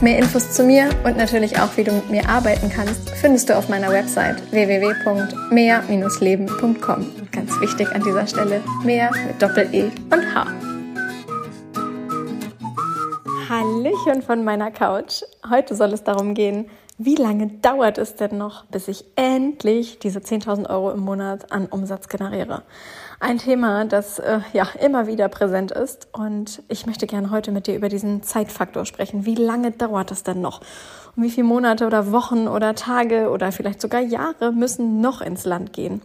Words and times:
Mehr 0.00 0.18
Infos 0.18 0.52
zu 0.52 0.62
mir 0.62 0.90
und 1.02 1.16
natürlich 1.16 1.58
auch, 1.58 1.76
wie 1.76 1.82
du 1.82 1.90
mit 1.90 2.08
mir 2.08 2.28
arbeiten 2.28 2.70
kannst, 2.70 3.10
findest 3.10 3.50
du 3.50 3.56
auf 3.56 3.68
meiner 3.68 3.90
Website 3.90 4.40
www.mehr-leben.com. 4.52 7.06
Ganz 7.32 7.60
wichtig 7.60 7.92
an 7.92 8.04
dieser 8.04 8.28
Stelle, 8.28 8.60
mehr 8.84 9.10
mit 9.26 9.42
Doppel-E 9.42 9.90
und 10.12 10.34
H. 10.34 10.46
Hallöchen 13.48 14.22
von 14.22 14.44
meiner 14.44 14.70
Couch. 14.70 15.24
Heute 15.50 15.74
soll 15.74 15.92
es 15.92 16.04
darum 16.04 16.34
gehen, 16.34 16.70
wie 17.00 17.14
lange 17.14 17.46
dauert 17.46 17.96
es 17.96 18.16
denn 18.16 18.36
noch, 18.36 18.64
bis 18.64 18.88
ich 18.88 19.04
endlich 19.14 20.00
diese 20.00 20.18
10.000 20.18 20.68
Euro 20.68 20.90
im 20.90 20.98
Monat 20.98 21.52
an 21.52 21.66
Umsatz 21.66 22.08
generiere? 22.08 22.62
Ein 23.20 23.38
Thema, 23.38 23.84
das 23.84 24.18
äh, 24.18 24.40
ja 24.52 24.66
immer 24.80 25.06
wieder 25.06 25.28
präsent 25.28 25.70
ist 25.70 26.08
und 26.12 26.60
ich 26.68 26.86
möchte 26.86 27.06
gerne 27.06 27.30
heute 27.30 27.52
mit 27.52 27.68
dir 27.68 27.76
über 27.76 27.88
diesen 27.88 28.24
Zeitfaktor 28.24 28.84
sprechen. 28.84 29.24
Wie 29.24 29.36
lange 29.36 29.70
dauert 29.70 30.10
es 30.10 30.24
denn 30.24 30.40
noch? 30.40 30.60
Und 31.14 31.22
wie 31.22 31.30
viele 31.30 31.46
Monate 31.46 31.86
oder 31.86 32.10
Wochen 32.10 32.48
oder 32.48 32.74
Tage 32.74 33.30
oder 33.30 33.52
vielleicht 33.52 33.80
sogar 33.80 34.00
Jahre 34.00 34.50
müssen 34.52 35.00
noch 35.00 35.20
ins 35.20 35.44
Land 35.44 35.72
gehen? 35.72 36.02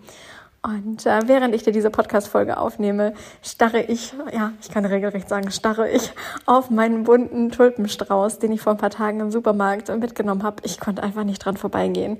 Und 0.65 1.05
äh, 1.05 1.19
während 1.25 1.53
ich 1.53 1.63
dir 1.63 1.73
diese 1.73 1.89
Podcast-Folge 1.89 2.57
aufnehme, 2.57 3.13
starre 3.41 3.81
ich, 3.81 4.13
ja, 4.31 4.53
ich 4.61 4.69
kann 4.69 4.85
regelrecht 4.85 5.27
sagen, 5.27 5.51
starre 5.51 5.89
ich 5.89 6.13
auf 6.45 6.69
meinen 6.69 7.03
bunten 7.03 7.51
Tulpenstrauß, 7.51 8.39
den 8.39 8.53
ich 8.53 8.61
vor 8.61 8.71
ein 8.71 8.77
paar 8.77 8.89
Tagen 8.89 9.19
im 9.19 9.29
Supermarkt 9.29 9.89
mitgenommen 9.99 10.43
habe. 10.43 10.63
Ich 10.63 10.79
konnte 10.79 11.03
einfach 11.03 11.25
nicht 11.25 11.43
dran 11.43 11.57
vorbeigehen. 11.57 12.17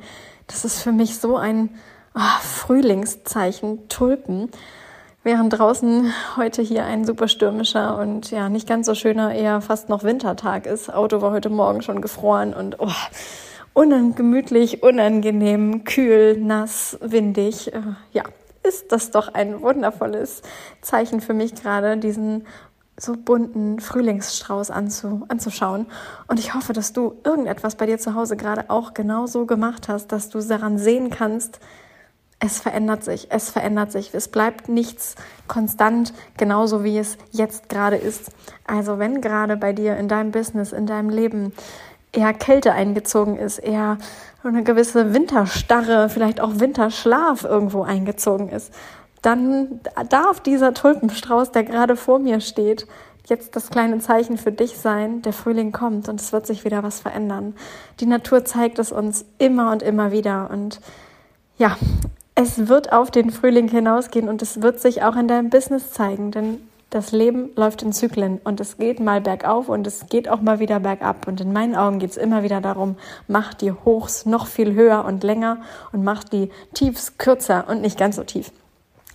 Das 0.47 0.65
ist 0.65 0.81
für 0.81 0.91
mich 0.91 1.19
so 1.19 1.37
ein 1.37 1.69
oh, 2.15 2.39
Frühlingszeichen, 2.41 3.87
Tulpen. 3.87 4.49
Während 5.23 5.57
draußen 5.57 6.11
heute 6.35 6.61
hier 6.61 6.83
ein 6.83 7.05
super 7.05 7.29
stürmischer 7.29 7.97
und 7.97 8.29
ja 8.29 8.49
nicht 8.49 8.67
ganz 8.67 8.87
so 8.87 8.93
schöner, 8.93 9.33
eher 9.33 9.61
fast 9.61 9.87
noch 9.87 10.03
Wintertag 10.03 10.65
ist. 10.65 10.93
Auto 10.93 11.21
war 11.21 11.31
heute 11.31 11.49
Morgen 11.49 11.81
schon 11.81 12.01
gefroren 12.01 12.53
und 12.53 12.81
oh, 12.81 12.91
ungemütlich, 13.73 14.83
unangenehm, 14.83 15.83
kühl, 15.83 16.37
nass, 16.37 16.97
windig. 17.01 17.73
Äh, 17.73 17.81
ja, 18.11 18.23
ist 18.63 18.91
das 18.91 19.11
doch 19.11 19.33
ein 19.33 19.61
wundervolles 19.61 20.41
Zeichen 20.81 21.21
für 21.21 21.33
mich 21.33 21.55
gerade, 21.55 21.97
diesen 21.97 22.45
so 22.97 23.13
bunten 23.13 23.79
Frühlingsstrauß 23.79 24.69
anzu, 24.69 25.25
anzuschauen. 25.27 25.87
Und 26.27 26.39
ich 26.39 26.53
hoffe, 26.53 26.73
dass 26.73 26.93
du 26.93 27.15
irgendetwas 27.23 27.75
bei 27.75 27.87
dir 27.87 27.97
zu 27.97 28.13
Hause 28.13 28.37
gerade 28.37 28.69
auch 28.69 28.93
genauso 28.93 29.45
gemacht 29.45 29.87
hast, 29.89 30.11
dass 30.11 30.29
du 30.29 30.39
daran 30.39 30.77
sehen 30.77 31.09
kannst, 31.09 31.59
es 32.45 32.59
verändert 32.59 33.05
sich, 33.05 33.27
es 33.29 33.49
verändert 33.49 33.93
sich. 33.93 34.13
Es 34.13 34.27
bleibt 34.27 34.67
nichts 34.67 35.15
konstant, 35.47 36.13
genauso 36.35 36.83
wie 36.83 36.97
es 36.97 37.17
jetzt 37.31 37.69
gerade 37.69 37.95
ist. 37.95 38.31
Also 38.67 38.99
wenn 38.99 39.21
gerade 39.21 39.55
bei 39.55 39.71
dir 39.71 39.95
in 39.95 40.09
deinem 40.09 40.31
Business, 40.31 40.73
in 40.73 40.85
deinem 40.85 41.09
Leben 41.09 41.53
eher 42.13 42.33
Kälte 42.33 42.71
eingezogen 42.71 43.37
ist, 43.37 43.59
eher 43.59 43.97
eine 44.43 44.63
gewisse 44.63 45.13
Winterstarre, 45.13 46.09
vielleicht 46.09 46.39
auch 46.39 46.59
Winterschlaf 46.59 47.43
irgendwo 47.43 47.83
eingezogen 47.83 48.49
ist, 48.49 48.73
dann 49.21 49.79
darf 50.09 50.41
dieser 50.41 50.73
Tulpenstrauß, 50.73 51.51
der 51.51 51.63
gerade 51.63 51.95
vor 51.95 52.19
mir 52.19 52.41
steht, 52.41 52.87
jetzt 53.27 53.55
das 53.55 53.69
kleine 53.69 53.99
Zeichen 53.99 54.37
für 54.37 54.51
dich 54.51 54.77
sein, 54.77 55.21
der 55.21 55.33
Frühling 55.33 55.71
kommt 55.71 56.09
und 56.09 56.19
es 56.19 56.33
wird 56.33 56.45
sich 56.45 56.65
wieder 56.65 56.83
was 56.83 56.99
verändern. 56.99 57.55
Die 58.01 58.05
Natur 58.05 58.43
zeigt 58.43 58.79
es 58.79 58.91
uns 58.91 59.25
immer 59.37 59.71
und 59.71 59.81
immer 59.81 60.11
wieder 60.11 60.49
und 60.51 60.81
ja, 61.57 61.77
es 62.35 62.67
wird 62.67 62.91
auf 62.91 63.11
den 63.11 63.29
Frühling 63.29 63.69
hinausgehen 63.69 64.27
und 64.27 64.41
es 64.41 64.61
wird 64.61 64.79
sich 64.79 65.03
auch 65.03 65.15
in 65.15 65.27
deinem 65.27 65.49
Business 65.49 65.91
zeigen, 65.91 66.31
denn 66.31 66.59
das 66.93 67.11
Leben 67.11 67.49
läuft 67.55 67.81
in 67.81 67.91
Zyklen 67.91 68.39
und 68.43 68.59
es 68.59 68.77
geht 68.77 68.99
mal 68.99 69.19
bergauf 69.19 69.67
und 69.67 69.87
es 69.87 70.05
geht 70.07 70.29
auch 70.29 70.41
mal 70.41 70.59
wieder 70.59 70.79
bergab. 70.79 71.27
Und 71.27 71.41
in 71.41 71.51
meinen 71.51 71.75
Augen 71.75 71.97
geht 71.97 72.11
es 72.11 72.17
immer 72.17 72.43
wieder 72.43 72.61
darum, 72.61 72.97
mach 73.27 73.55
die 73.55 73.71
Hochs 73.71 74.25
noch 74.27 74.45
viel 74.45 74.73
höher 74.75 75.03
und 75.05 75.23
länger 75.23 75.61
und 75.91 76.03
mach 76.03 76.23
die 76.23 76.51
Tiefs 76.73 77.17
kürzer 77.17 77.65
und 77.67 77.81
nicht 77.81 77.97
ganz 77.97 78.17
so 78.17 78.23
tief. 78.23 78.51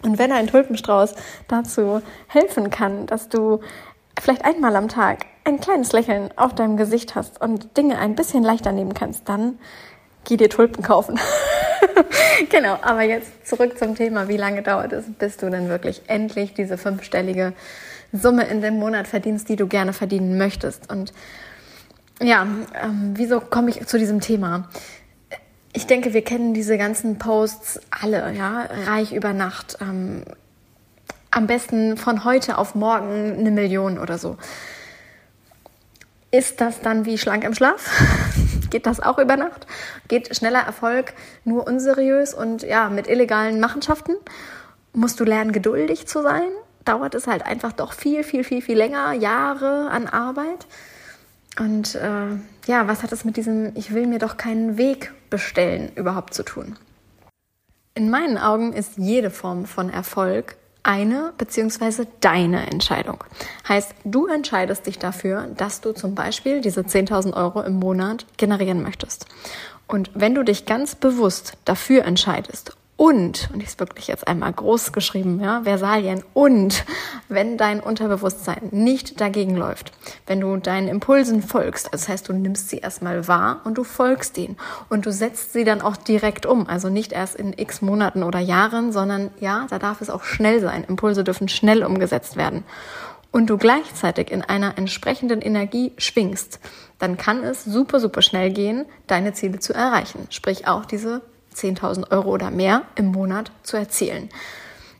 Und 0.03 0.19
wenn 0.19 0.33
ein 0.33 0.49
Tulpenstrauß 0.49 1.15
dazu 1.47 2.03
helfen 2.27 2.71
kann, 2.71 3.06
dass 3.06 3.28
du 3.28 3.61
vielleicht 4.21 4.45
einmal 4.45 4.75
am 4.75 4.89
Tag 4.89 5.27
ein 5.45 5.60
kleines 5.60 5.93
Lächeln 5.93 6.31
auf 6.37 6.55
deinem 6.55 6.77
Gesicht 6.77 7.15
hast 7.15 7.41
und 7.41 7.77
Dinge 7.77 7.99
ein 7.99 8.16
bisschen 8.16 8.43
leichter 8.43 8.72
nehmen 8.72 8.95
kannst, 8.95 9.28
dann 9.28 9.59
geh 10.25 10.37
dir 10.37 10.50
Tulpen 10.50 10.83
kaufen. 10.83 11.19
genau, 12.50 12.78
aber 12.83 13.03
jetzt 13.03 13.47
zurück 13.47 13.78
zum 13.78 13.94
Thema, 13.94 14.28
wie 14.28 14.37
lange 14.37 14.62
dauert 14.62 14.93
es, 14.93 15.05
bis 15.19 15.37
du 15.37 15.50
denn 15.50 15.69
wirklich 15.69 16.03
endlich 16.06 16.55
diese 16.55 16.78
fünfstellige 16.78 17.53
Summe 18.12 18.44
in 18.44 18.61
dem 18.61 18.78
Monat 18.78 19.06
verdienst, 19.06 19.49
die 19.49 19.56
du 19.56 19.66
gerne 19.66 19.93
verdienen 19.93 20.39
möchtest. 20.39 20.91
Und 20.91 21.12
ja, 22.21 22.47
ähm, 22.83 23.15
wieso 23.15 23.41
komme 23.41 23.71
ich 23.71 23.87
zu 23.87 23.99
diesem 23.99 24.21
Thema? 24.21 24.69
Ich 25.72 25.87
denke, 25.87 26.15
wir 26.15 26.22
kennen 26.22 26.55
diese 26.55 26.78
ganzen 26.78 27.19
Posts 27.19 27.81
alle, 27.91 28.33
ja, 28.33 28.69
reich 28.87 29.12
über 29.12 29.33
Nacht. 29.33 29.78
Ähm, 29.81 30.22
am 31.31 31.47
besten 31.47 31.97
von 31.97 32.25
heute 32.25 32.59
auf 32.59 32.75
morgen 32.75 33.37
eine 33.39 33.50
Million 33.50 33.99
oder 33.99 34.19
so. 34.19 34.37
Ist 36.31 36.60
das 36.60 36.81
dann 36.81 37.05
wie 37.05 37.19
schlank 37.19 37.45
im 37.45 37.55
Schlaf? 37.55 38.03
Geht 38.70 38.86
das 38.86 39.00
auch 39.00 39.18
über 39.18 39.36
Nacht? 39.36 39.66
Geht 40.08 40.34
schneller 40.36 40.60
Erfolg 40.60 41.14
nur 41.44 41.66
unseriös 41.66 42.34
und 42.34 42.62
ja, 42.62 42.88
mit 42.90 43.08
illegalen 43.08 43.60
Machenschaften? 43.60 44.16
Musst 44.92 45.20
du 45.20 45.24
lernen, 45.24 45.52
geduldig 45.52 46.06
zu 46.06 46.22
sein? 46.22 46.50
Dauert 46.84 47.14
es 47.14 47.26
halt 47.26 47.44
einfach 47.44 47.72
doch 47.72 47.92
viel, 47.92 48.24
viel, 48.24 48.44
viel, 48.44 48.62
viel 48.62 48.76
länger, 48.76 49.12
Jahre 49.12 49.90
an 49.90 50.06
Arbeit? 50.06 50.66
Und 51.58 51.94
äh, 51.94 52.36
ja, 52.66 52.86
was 52.86 53.02
hat 53.02 53.12
es 53.12 53.24
mit 53.24 53.36
diesem 53.36 53.72
Ich 53.74 53.92
will 53.92 54.06
mir 54.06 54.18
doch 54.18 54.36
keinen 54.36 54.78
Weg 54.78 55.12
bestellen 55.30 55.90
überhaupt 55.94 56.34
zu 56.34 56.42
tun? 56.42 56.76
In 57.94 58.10
meinen 58.10 58.38
Augen 58.38 58.72
ist 58.72 58.92
jede 58.96 59.30
Form 59.30 59.66
von 59.66 59.90
Erfolg 59.90 60.56
eine 60.88 61.34
bzw. 61.37 62.06
deine 62.21 62.66
Entscheidung. 62.66 63.22
Heißt, 63.69 63.94
du 64.04 64.26
entscheidest 64.26 64.87
dich 64.87 64.99
dafür, 64.99 65.47
dass 65.54 65.82
du 65.82 65.93
zum 65.93 66.15
Beispiel 66.15 66.62
diese 66.62 66.81
10.000 66.81 67.34
Euro 67.34 67.60
im 67.60 67.75
Monat 67.75 68.25
generieren 68.38 68.82
möchtest. 68.82 69.27
Und 69.87 70.10
wenn 70.15 70.34
du 70.34 70.43
dich 70.43 70.65
ganz 70.65 70.94
bewusst 70.94 71.59
dafür 71.66 72.06
entscheidest 72.06 72.75
und, 72.98 73.48
und 73.53 73.62
ich 73.62 73.69
ist 73.69 73.78
wirklich 73.78 74.09
jetzt 74.09 74.26
einmal 74.26 74.53
groß 74.53 74.91
geschrieben, 74.91 75.38
ja, 75.41 75.62
Versalien, 75.62 76.25
und 76.34 76.84
wenn 77.28 77.56
dein 77.56 77.78
Unterbewusstsein 77.78 78.70
nicht 78.72 79.20
dagegen 79.20 79.54
läuft, 79.54 79.92
wenn 80.26 80.41
du 80.41 80.56
deinen 80.56 80.88
Impulsen 80.88 81.41
folgst, 81.41 81.94
das 81.94 82.09
heißt, 82.09 82.28
du 82.28 82.32
nimmst 82.32 82.70
sie 82.70 82.78
erstmal 82.78 83.28
wahr 83.28 83.60
und 83.62 83.78
du 83.78 83.84
folgst 83.84 84.36
ihnen 84.36 84.56
und 84.88 85.06
du 85.06 85.12
setzt 85.12 85.53
sie 85.53 85.62
dann 85.62 85.81
auch 85.81 85.97
direkt 85.97 86.44
um, 86.44 86.66
also 86.66 86.88
nicht 86.88 87.12
erst 87.12 87.36
in 87.36 87.56
x 87.56 87.82
Monaten 87.82 88.25
oder 88.25 88.41
Jahren, 88.41 88.91
sondern 88.91 89.30
ja, 89.38 89.69
da 89.70 89.78
darf 89.78 90.00
es 90.00 90.10
auch 90.10 90.25
schnell 90.25 90.60
sein. 90.60 90.82
Impulse 90.82 91.22
dürfen 91.22 91.48
schnell 91.48 91.84
umgesetzt 91.84 92.36
werden. 92.36 92.65
Und 93.30 93.48
du 93.48 93.59
gleichzeitig 93.59 94.32
in 94.32 94.42
einer 94.42 94.76
entsprechenden 94.76 95.41
Energie 95.41 95.92
schwingst, 95.98 96.59
dann 96.98 97.16
kann 97.16 97.44
es 97.44 97.62
super, 97.62 98.00
super 98.00 98.22
schnell 98.22 98.50
gehen, 98.50 98.86
deine 99.06 99.34
Ziele 99.34 99.60
zu 99.60 99.72
erreichen. 99.72 100.26
Sprich 100.30 100.66
auch 100.66 100.84
diese 100.84 101.22
10.000 101.59 102.10
Euro 102.10 102.31
oder 102.31 102.51
mehr 102.51 102.83
im 102.95 103.07
Monat 103.07 103.51
zu 103.63 103.77
erzielen. 103.77 104.28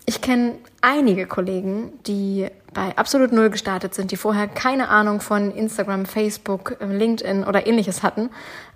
Ich 0.07 0.23
kenne 0.23 0.55
einige 0.81 1.27
Kollegen, 1.27 1.93
die 2.07 2.49
bei 2.73 2.97
absolut 2.97 3.33
null 3.33 3.51
gestartet 3.51 3.95
sind, 3.95 4.11
die 4.11 4.17
vorher 4.17 4.49
keine 4.49 4.89
Ahnung 4.89 5.21
von 5.21 5.55
Instagram, 5.55 6.07
Facebook, 6.07 6.77
LinkedIn 6.81 7.45
oder 7.45 7.67
ähnliches 7.67 8.03
hatten. 8.03 8.31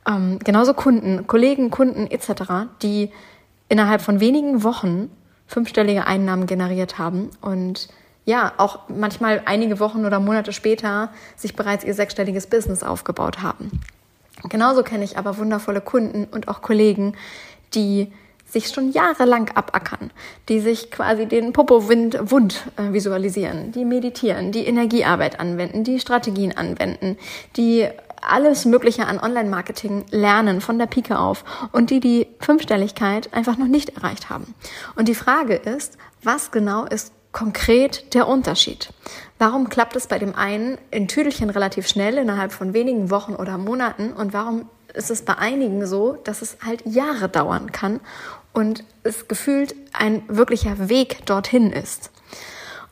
Ähm, 0.07 0.39
genauso 0.41 0.75
Kunden, 0.75 1.27
Kollegen, 1.27 1.71
Kunden 1.71 2.07
etc., 2.11 2.69
die 2.83 3.11
innerhalb 3.69 4.03
von 4.03 4.21
wenigen 4.21 4.63
Wochen 4.63 5.11
fünfstellige 5.47 6.07
Einnahmen 6.07 6.47
generiert 6.47 6.99
haben 6.99 7.31
und 7.41 7.89
ja, 8.25 8.53
auch 8.57 8.89
manchmal 8.89 9.43
einige 9.47 9.81
Wochen 9.81 10.05
oder 10.07 10.21
Monate 10.21 10.53
später 10.53 11.11
sich 11.37 11.57
bereits 11.57 11.85
ihr 11.85 11.95
sechsstelliges 11.95 12.47
Business 12.47 12.83
aufgebaut 12.83 13.43
haben. 13.43 13.81
Genauso 14.49 14.83
kenne 14.83 15.05
ich 15.05 15.19
aber 15.19 15.39
wundervolle 15.39 15.81
Kunden 15.81 16.25
und 16.25 16.49
auch 16.49 16.63
Kollegen, 16.63 17.15
die 17.75 18.13
sich 18.53 18.69
schon 18.69 18.93
jahrelang 18.93 19.51
abackern, 19.55 20.11
die 20.49 20.61
sich 20.61 20.91
quasi 20.91 21.27
den 21.27 21.53
Popo-Wind 21.53 22.31
wund 22.31 22.67
äh, 22.77 22.93
visualisieren, 22.93 23.73
die 23.73 23.85
meditieren, 23.85 24.53
die 24.53 24.67
Energiearbeit 24.67 25.41
anwenden, 25.41 25.85
die 25.85 25.99
Strategien 25.99 26.55
anwenden, 26.55 27.17
die 27.57 27.89
alles 28.21 28.65
Mögliche 28.67 29.07
an 29.07 29.19
Online-Marketing 29.19 30.05
lernen 30.11 30.61
von 30.61 30.79
der 30.79 30.87
Pike 30.87 31.19
auf 31.19 31.45
und 31.73 31.91
die 31.91 32.01
die 32.01 32.29
Fünfstelligkeit 32.41 33.33
einfach 33.35 33.57
noch 33.57 33.67
nicht 33.67 33.97
erreicht 33.97 34.31
haben. 34.31 34.55
Und 34.97 35.09
die 35.09 35.15
Frage 35.15 35.55
ist, 35.55 35.99
was 36.23 36.51
genau 36.51 36.85
ist 36.85 37.13
konkret 37.33 38.15
der 38.15 38.29
Unterschied? 38.29 38.91
Warum 39.39 39.69
klappt 39.69 39.97
es 39.97 40.07
bei 40.07 40.19
dem 40.19 40.37
einen 40.37 40.79
in 40.91 41.09
Tüdelchen 41.09 41.51
relativ 41.51 41.89
schnell 41.89 42.19
innerhalb 42.19 42.53
von 42.53 42.75
wenigen 42.75 43.11
Wochen 43.11 43.35
oder 43.35 43.59
Monaten 43.59 44.13
und 44.13 44.33
warum 44.33 44.69
ist 44.95 45.11
es 45.11 45.23
bei 45.23 45.37
einigen 45.37 45.87
so, 45.87 46.19
dass 46.25 46.43
es 46.43 46.57
halt 46.65 46.85
Jahre 46.87 47.29
dauern 47.29 47.73
kann 47.73 48.01
und 48.53 48.85
es 49.03 49.29
gefühlt 49.29 49.75
ein 49.93 50.23
wirklicher 50.29 50.89
Weg 50.89 51.25
dorthin 51.27 51.73
ist? 51.73 52.11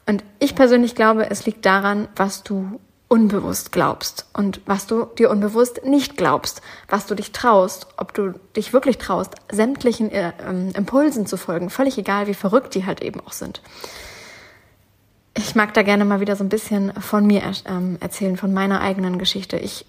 Und 0.06 0.24
ich 0.38 0.54
persönlich 0.54 0.94
glaube, 0.94 1.30
es 1.30 1.46
liegt 1.46 1.64
daran, 1.64 2.08
was 2.16 2.42
du 2.42 2.80
unbewusst 3.10 3.72
glaubst 3.72 4.26
und 4.34 4.60
was 4.66 4.86
du 4.86 5.04
dir 5.04 5.30
unbewusst 5.30 5.84
nicht 5.84 6.16
glaubst, 6.16 6.62
was 6.88 7.06
du 7.06 7.16
dich 7.16 7.32
traust, 7.32 7.88
ob 7.96 8.14
du 8.14 8.34
dich 8.54 8.72
wirklich 8.72 8.98
traust, 8.98 9.34
sämtlichen 9.50 10.12
äh, 10.12 10.32
ähm, 10.46 10.70
Impulsen 10.76 11.26
zu 11.26 11.36
folgen, 11.36 11.70
völlig 11.70 11.98
egal, 11.98 12.28
wie 12.28 12.34
verrückt 12.34 12.74
die 12.76 12.86
halt 12.86 13.02
eben 13.02 13.20
auch 13.20 13.32
sind. 13.32 13.62
Ich 15.36 15.56
mag 15.56 15.74
da 15.74 15.82
gerne 15.82 16.04
mal 16.04 16.20
wieder 16.20 16.36
so 16.36 16.44
ein 16.44 16.48
bisschen 16.48 16.92
von 16.94 17.26
mir 17.26 17.42
ähm, 17.64 17.98
erzählen, 18.00 18.36
von 18.36 18.52
meiner 18.52 18.80
eigenen 18.80 19.18
Geschichte. 19.18 19.56
Ich 19.56 19.86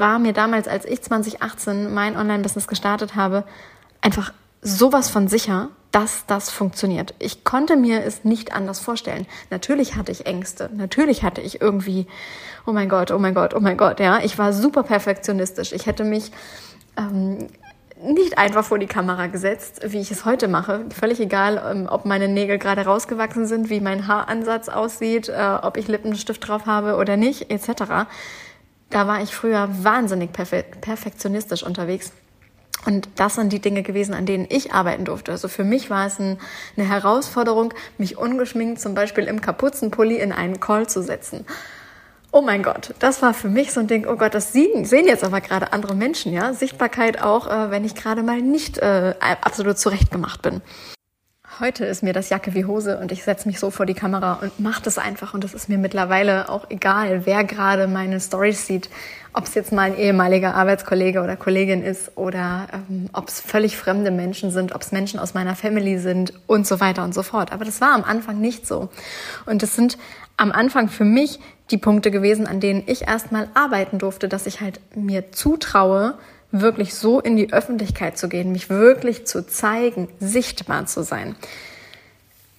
war 0.00 0.18
mir 0.18 0.32
damals, 0.32 0.66
als 0.66 0.84
ich 0.84 1.02
2018 1.02 1.92
mein 1.92 2.16
Online-Business 2.16 2.66
gestartet 2.66 3.14
habe, 3.14 3.44
einfach 4.00 4.32
sowas 4.62 5.08
von 5.08 5.28
sicher, 5.28 5.68
dass 5.92 6.24
das 6.26 6.50
funktioniert. 6.50 7.14
Ich 7.18 7.44
konnte 7.44 7.76
mir 7.76 8.04
es 8.04 8.24
nicht 8.24 8.52
anders 8.52 8.78
vorstellen. 8.78 9.26
Natürlich 9.50 9.96
hatte 9.96 10.12
ich 10.12 10.26
Ängste. 10.26 10.70
Natürlich 10.74 11.22
hatte 11.22 11.40
ich 11.40 11.60
irgendwie, 11.60 12.06
oh 12.66 12.72
mein 12.72 12.88
Gott, 12.88 13.10
oh 13.10 13.18
mein 13.18 13.34
Gott, 13.34 13.54
oh 13.54 13.60
mein 13.60 13.76
Gott, 13.76 14.00
ja. 14.00 14.20
Ich 14.22 14.38
war 14.38 14.52
super 14.52 14.82
perfektionistisch. 14.82 15.72
Ich 15.72 15.86
hätte 15.86 16.04
mich 16.04 16.30
ähm, 16.96 17.48
nicht 18.02 18.38
einfach 18.38 18.64
vor 18.64 18.78
die 18.78 18.86
Kamera 18.86 19.26
gesetzt, 19.26 19.80
wie 19.84 19.98
ich 19.98 20.10
es 20.10 20.24
heute 20.24 20.48
mache. 20.48 20.84
Völlig 20.90 21.20
egal, 21.20 21.62
ähm, 21.70 21.88
ob 21.90 22.04
meine 22.04 22.28
Nägel 22.28 22.58
gerade 22.58 22.84
rausgewachsen 22.84 23.46
sind, 23.46 23.68
wie 23.68 23.80
mein 23.80 24.06
Haaransatz 24.06 24.68
aussieht, 24.68 25.28
äh, 25.28 25.58
ob 25.62 25.76
ich 25.76 25.88
Lippenstift 25.88 26.46
drauf 26.46 26.66
habe 26.66 26.96
oder 26.96 27.16
nicht, 27.16 27.50
etc. 27.50 28.06
Da 28.90 29.06
war 29.06 29.22
ich 29.22 29.34
früher 29.34 29.68
wahnsinnig 29.84 30.32
perfe 30.32 30.64
perfektionistisch 30.80 31.62
unterwegs. 31.62 32.12
Und 32.86 33.08
das 33.16 33.34
sind 33.34 33.52
die 33.52 33.60
Dinge 33.60 33.82
gewesen, 33.82 34.14
an 34.14 34.26
denen 34.26 34.46
ich 34.48 34.72
arbeiten 34.72 35.04
durfte. 35.04 35.32
Also 35.32 35.48
für 35.48 35.64
mich 35.64 35.90
war 35.90 36.06
es 36.06 36.18
ein, 36.18 36.38
eine 36.76 36.88
Herausforderung, 36.88 37.74
mich 37.98 38.16
ungeschminkt 38.16 38.80
zum 38.80 38.94
Beispiel 38.94 39.24
im 39.24 39.40
Kapuzenpulli 39.40 40.16
in 40.16 40.32
einen 40.32 40.60
Call 40.60 40.88
zu 40.88 41.02
setzen. 41.02 41.46
Oh 42.32 42.42
mein 42.42 42.62
Gott, 42.62 42.94
das 43.00 43.22
war 43.22 43.34
für 43.34 43.48
mich 43.48 43.72
so 43.72 43.80
ein 43.80 43.88
Ding, 43.88 44.06
oh 44.06 44.16
Gott, 44.16 44.34
das 44.34 44.52
sehen, 44.52 44.84
sehen 44.84 45.06
jetzt 45.06 45.24
aber 45.24 45.40
gerade 45.40 45.72
andere 45.72 45.96
Menschen, 45.96 46.32
ja. 46.32 46.54
Sichtbarkeit 46.54 47.20
auch, 47.20 47.48
äh, 47.48 47.70
wenn 47.70 47.84
ich 47.84 47.96
gerade 47.96 48.22
mal 48.22 48.40
nicht 48.40 48.78
äh, 48.78 49.14
absolut 49.20 49.78
zurechtgemacht 49.78 50.40
bin. 50.40 50.62
Heute 51.60 51.84
ist 51.84 52.02
mir 52.02 52.14
das 52.14 52.30
Jacke 52.30 52.54
wie 52.54 52.64
Hose 52.64 52.96
und 52.96 53.12
ich 53.12 53.22
setze 53.22 53.46
mich 53.46 53.60
so 53.60 53.70
vor 53.70 53.84
die 53.84 53.92
Kamera 53.92 54.38
und 54.40 54.58
mache 54.60 54.82
das 54.82 54.96
einfach. 54.96 55.34
Und 55.34 55.44
es 55.44 55.52
ist 55.52 55.68
mir 55.68 55.76
mittlerweile 55.76 56.48
auch 56.48 56.70
egal, 56.70 57.26
wer 57.26 57.44
gerade 57.44 57.86
meine 57.86 58.18
Stories 58.18 58.66
sieht. 58.66 58.88
Ob 59.34 59.44
es 59.44 59.54
jetzt 59.54 59.70
mal 59.70 59.82
ein 59.82 59.98
ehemaliger 59.98 60.54
Arbeitskollege 60.54 61.20
oder 61.20 61.36
Kollegin 61.36 61.82
ist 61.82 62.16
oder 62.16 62.66
ähm, 62.72 63.10
ob 63.12 63.28
es 63.28 63.42
völlig 63.42 63.76
fremde 63.76 64.10
Menschen 64.10 64.50
sind, 64.50 64.74
ob 64.74 64.80
es 64.80 64.90
Menschen 64.90 65.20
aus 65.20 65.34
meiner 65.34 65.54
Family 65.54 65.98
sind 65.98 66.32
und 66.46 66.66
so 66.66 66.80
weiter 66.80 67.04
und 67.04 67.12
so 67.12 67.22
fort. 67.22 67.52
Aber 67.52 67.66
das 67.66 67.82
war 67.82 67.92
am 67.92 68.04
Anfang 68.04 68.40
nicht 68.40 68.66
so. 68.66 68.88
Und 69.44 69.62
das 69.62 69.76
sind 69.76 69.98
am 70.38 70.52
Anfang 70.52 70.88
für 70.88 71.04
mich 71.04 71.40
die 71.70 71.78
Punkte 71.78 72.10
gewesen, 72.10 72.46
an 72.46 72.60
denen 72.60 72.84
ich 72.86 73.06
erstmal 73.06 73.48
arbeiten 73.52 73.98
durfte, 73.98 74.28
dass 74.28 74.46
ich 74.46 74.62
halt 74.62 74.80
mir 74.96 75.30
zutraue, 75.30 76.14
wirklich 76.52 76.94
so 76.94 77.20
in 77.20 77.36
die 77.36 77.52
Öffentlichkeit 77.52 78.18
zu 78.18 78.28
gehen, 78.28 78.52
mich 78.52 78.70
wirklich 78.70 79.26
zu 79.26 79.46
zeigen, 79.46 80.08
sichtbar 80.18 80.86
zu 80.86 81.02
sein. 81.02 81.36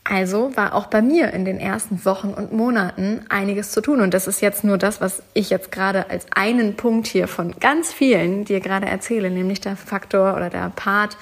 Also 0.04 0.56
war 0.56 0.74
auch 0.74 0.88
bei 0.88 1.02
mir 1.02 1.32
in 1.32 1.46
den 1.46 1.60
ersten 1.60 2.04
Wochen 2.06 2.30
und 2.30 2.52
Monaten 2.52 3.22
einiges 3.30 3.72
zu 3.72 3.82
tun. 3.82 4.02
Und 4.02 4.14
das 4.14 4.28
ist 4.28 4.42
jetzt 4.42 4.64
nur 4.64 4.78
das, 4.78 5.00
was 5.00 5.22
ich 5.34 5.50
jetzt 5.50 5.72
gerade 5.72 6.10
als 6.10 6.26
einen 6.32 6.76
Punkt 6.76 7.08
hier 7.08 7.28
von 7.28 7.60
ganz 7.60 7.94
vielen 7.94 8.44
dir 8.46 8.60
gerade 8.62 8.88
erzähle, 8.88 9.30
nämlich 9.30 9.62
der 9.62 9.76
Faktor 9.76 10.36
oder 10.36 10.50
der 10.50 10.72
Part 10.76 11.18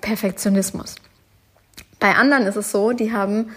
Perfektionismus. 0.00 0.96
Bei 2.00 2.14
anderen 2.14 2.46
ist 2.46 2.56
es 2.56 2.70
so, 2.70 2.92
die 2.92 3.12
haben 3.12 3.50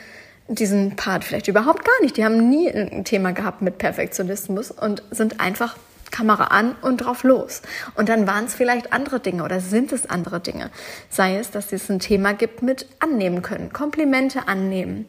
diesen 0.48 0.96
Part 0.96 1.24
vielleicht 1.24 1.48
überhaupt 1.48 1.84
gar 1.84 2.02
nicht. 2.02 2.18
Die 2.18 2.24
haben 2.24 2.50
nie 2.50 2.70
ein 2.70 3.06
Thema 3.06 3.34
gehabt 3.34 3.62
mit 3.62 3.80
Perfektionismus 3.80 4.72
und 4.72 5.04
sind 5.12 5.40
einfach 5.40 5.78
Kamera 6.12 6.46
an 6.46 6.76
und 6.82 6.98
drauf 6.98 7.24
los. 7.24 7.62
Und 7.96 8.10
dann 8.10 8.28
waren 8.28 8.46
es 8.46 8.56
vielleicht 8.56 8.94
andere 8.94 9.20
Dinge 9.20 9.44
oder 9.44 9.60
sind 9.60 9.92
es 9.92 10.10
andere 10.10 10.40
Dinge. 10.40 10.70
Sei 11.10 11.38
es, 11.38 11.52
dass 11.52 11.72
es 11.72 11.90
ein 11.90 12.00
Thema 12.00 12.34
gibt 12.34 12.62
mit 12.62 12.88
annehmen 13.00 13.42
können, 13.42 13.74
Komplimente 13.74 14.48
annehmen. 14.48 15.06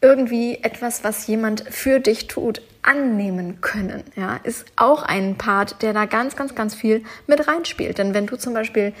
Irgendwie 0.00 0.58
etwas, 0.62 1.02
was 1.02 1.26
jemand 1.26 1.64
für 1.68 1.98
dich 1.98 2.28
tut, 2.28 2.62
annehmen 2.82 3.60
können, 3.60 4.04
ja, 4.14 4.38
ist 4.44 4.64
auch 4.76 5.02
ein 5.02 5.36
Part, 5.36 5.82
der 5.82 5.92
da 5.92 6.06
ganz, 6.06 6.36
ganz, 6.36 6.54
ganz 6.54 6.74
viel 6.74 7.02
mit 7.26 7.48
reinspielt. 7.48 7.98
Denn 7.98 8.14
wenn 8.14 8.26
du 8.26 8.36
zum 8.36 8.54
Beispiel 8.54 8.94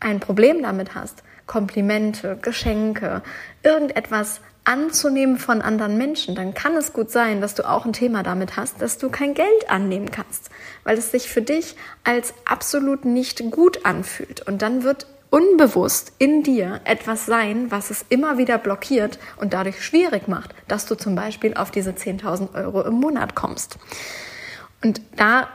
ein 0.00 0.20
Problem 0.20 0.62
damit 0.62 0.94
hast, 0.94 1.22
Komplimente, 1.46 2.38
Geschenke, 2.40 3.22
irgendetwas 3.62 4.40
anzunehmen 4.64 5.38
von 5.38 5.62
anderen 5.62 5.98
Menschen, 5.98 6.34
dann 6.34 6.54
kann 6.54 6.76
es 6.76 6.92
gut 6.92 7.10
sein, 7.10 7.40
dass 7.40 7.54
du 7.54 7.68
auch 7.68 7.84
ein 7.84 7.92
Thema 7.92 8.22
damit 8.22 8.56
hast, 8.56 8.80
dass 8.80 8.98
du 8.98 9.10
kein 9.10 9.34
Geld 9.34 9.68
annehmen 9.70 10.10
kannst, 10.10 10.50
weil 10.84 10.96
es 10.96 11.10
sich 11.10 11.28
für 11.28 11.42
dich 11.42 11.76
als 12.02 12.34
absolut 12.44 13.04
nicht 13.04 13.50
gut 13.50 13.84
anfühlt. 13.84 14.46
Und 14.46 14.62
dann 14.62 14.82
wird 14.82 15.06
unbewusst 15.30 16.12
in 16.18 16.42
dir 16.42 16.80
etwas 16.84 17.26
sein, 17.26 17.70
was 17.70 17.90
es 17.90 18.06
immer 18.08 18.38
wieder 18.38 18.56
blockiert 18.56 19.18
und 19.36 19.52
dadurch 19.52 19.84
schwierig 19.84 20.28
macht, 20.28 20.54
dass 20.68 20.86
du 20.86 20.94
zum 20.94 21.14
Beispiel 21.14 21.54
auf 21.54 21.70
diese 21.70 21.90
10.000 21.90 22.54
Euro 22.54 22.82
im 22.82 22.94
Monat 22.94 23.34
kommst. 23.34 23.78
Und 24.82 25.00
da 25.16 25.48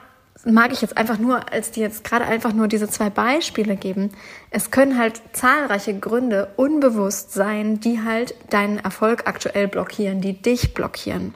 mag 0.45 0.71
ich 0.71 0.81
jetzt 0.81 0.97
einfach 0.97 1.17
nur, 1.17 1.51
als 1.51 1.71
die 1.71 1.81
jetzt 1.81 2.03
gerade 2.03 2.25
einfach 2.25 2.53
nur 2.53 2.67
diese 2.67 2.87
zwei 2.87 3.09
Beispiele 3.09 3.75
geben. 3.75 4.11
Es 4.51 4.71
können 4.71 4.97
halt 4.97 5.21
zahlreiche 5.33 5.97
Gründe 5.97 6.51
unbewusst 6.55 7.33
sein, 7.33 7.79
die 7.79 8.01
halt 8.01 8.33
deinen 8.49 8.77
Erfolg 8.79 9.27
aktuell 9.27 9.67
blockieren, 9.67 10.21
die 10.21 10.41
dich 10.41 10.73
blockieren, 10.73 11.33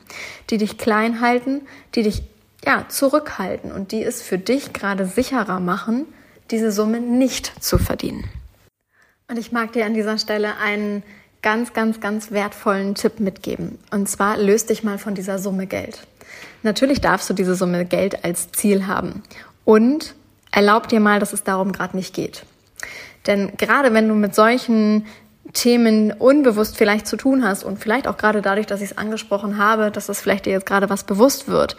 die 0.50 0.58
dich 0.58 0.78
klein 0.78 1.22
halten, 1.22 1.62
die 1.96 2.04
dich 2.04 2.24
ja 2.66 2.86
zurückhalten 2.88 3.72
und 3.72 3.92
die 3.92 4.04
es 4.04 4.22
für 4.22 4.38
dich 4.38 4.74
gerade 4.74 5.06
sicherer 5.06 5.60
machen, 5.60 6.06
diese 6.52 6.72
Summe 6.72 7.00
nicht 7.00 7.64
zu 7.64 7.78
verdienen. 7.78 8.24
Und 9.30 9.38
ich 9.38 9.52
mag 9.52 9.74
dir 9.74 9.86
an 9.86 9.94
dieser 9.94 10.18
Stelle 10.18 10.58
einen 10.58 11.04
ganz, 11.42 11.74
ganz, 11.74 12.00
ganz 12.00 12.32
wertvollen 12.32 12.96
Tipp 12.96 13.20
mitgeben. 13.20 13.80
Und 13.92 14.08
zwar 14.08 14.38
löst 14.38 14.70
dich 14.70 14.84
mal 14.84 14.98
von 14.98 15.16
dieser 15.16 15.40
Summe 15.40 15.68
Geld. 15.68 16.08
Natürlich 16.64 17.02
darfst 17.02 17.30
du 17.30 17.34
diese 17.34 17.56
Summe 17.56 17.86
Geld 17.86 18.24
als 18.26 18.52
Ziel 18.52 18.88
haben 18.88 19.24
und 19.66 20.16
erlaub 20.52 20.88
dir 20.88 21.00
mal, 21.00 21.20
dass 21.20 21.34
es 21.34 21.44
darum 21.44 21.72
gerade 21.72 21.96
nicht 21.96 22.14
geht. 22.14 22.44
Denn 23.28 23.56
gerade 23.58 23.94
wenn 23.94 24.08
du 24.08 24.16
mit 24.16 24.36
solchen 24.36 25.06
Themen 25.52 26.12
unbewusst 26.12 26.78
vielleicht 26.78 27.06
zu 27.06 27.18
tun 27.18 27.44
hast 27.44 27.64
und 27.64 27.80
vielleicht 27.80 28.08
auch 28.08 28.18
gerade 28.18 28.42
dadurch, 28.42 28.66
dass 28.66 28.82
ich 28.82 28.92
es 28.92 28.98
angesprochen 28.98 29.58
habe, 29.58 29.92
dass 29.92 30.10
es 30.10 30.22
vielleicht 30.22 30.46
dir 30.46 30.52
jetzt 30.52 30.66
gerade 30.66 30.90
was 30.90 31.04
bewusst 31.04 31.48
wird, 31.48 31.78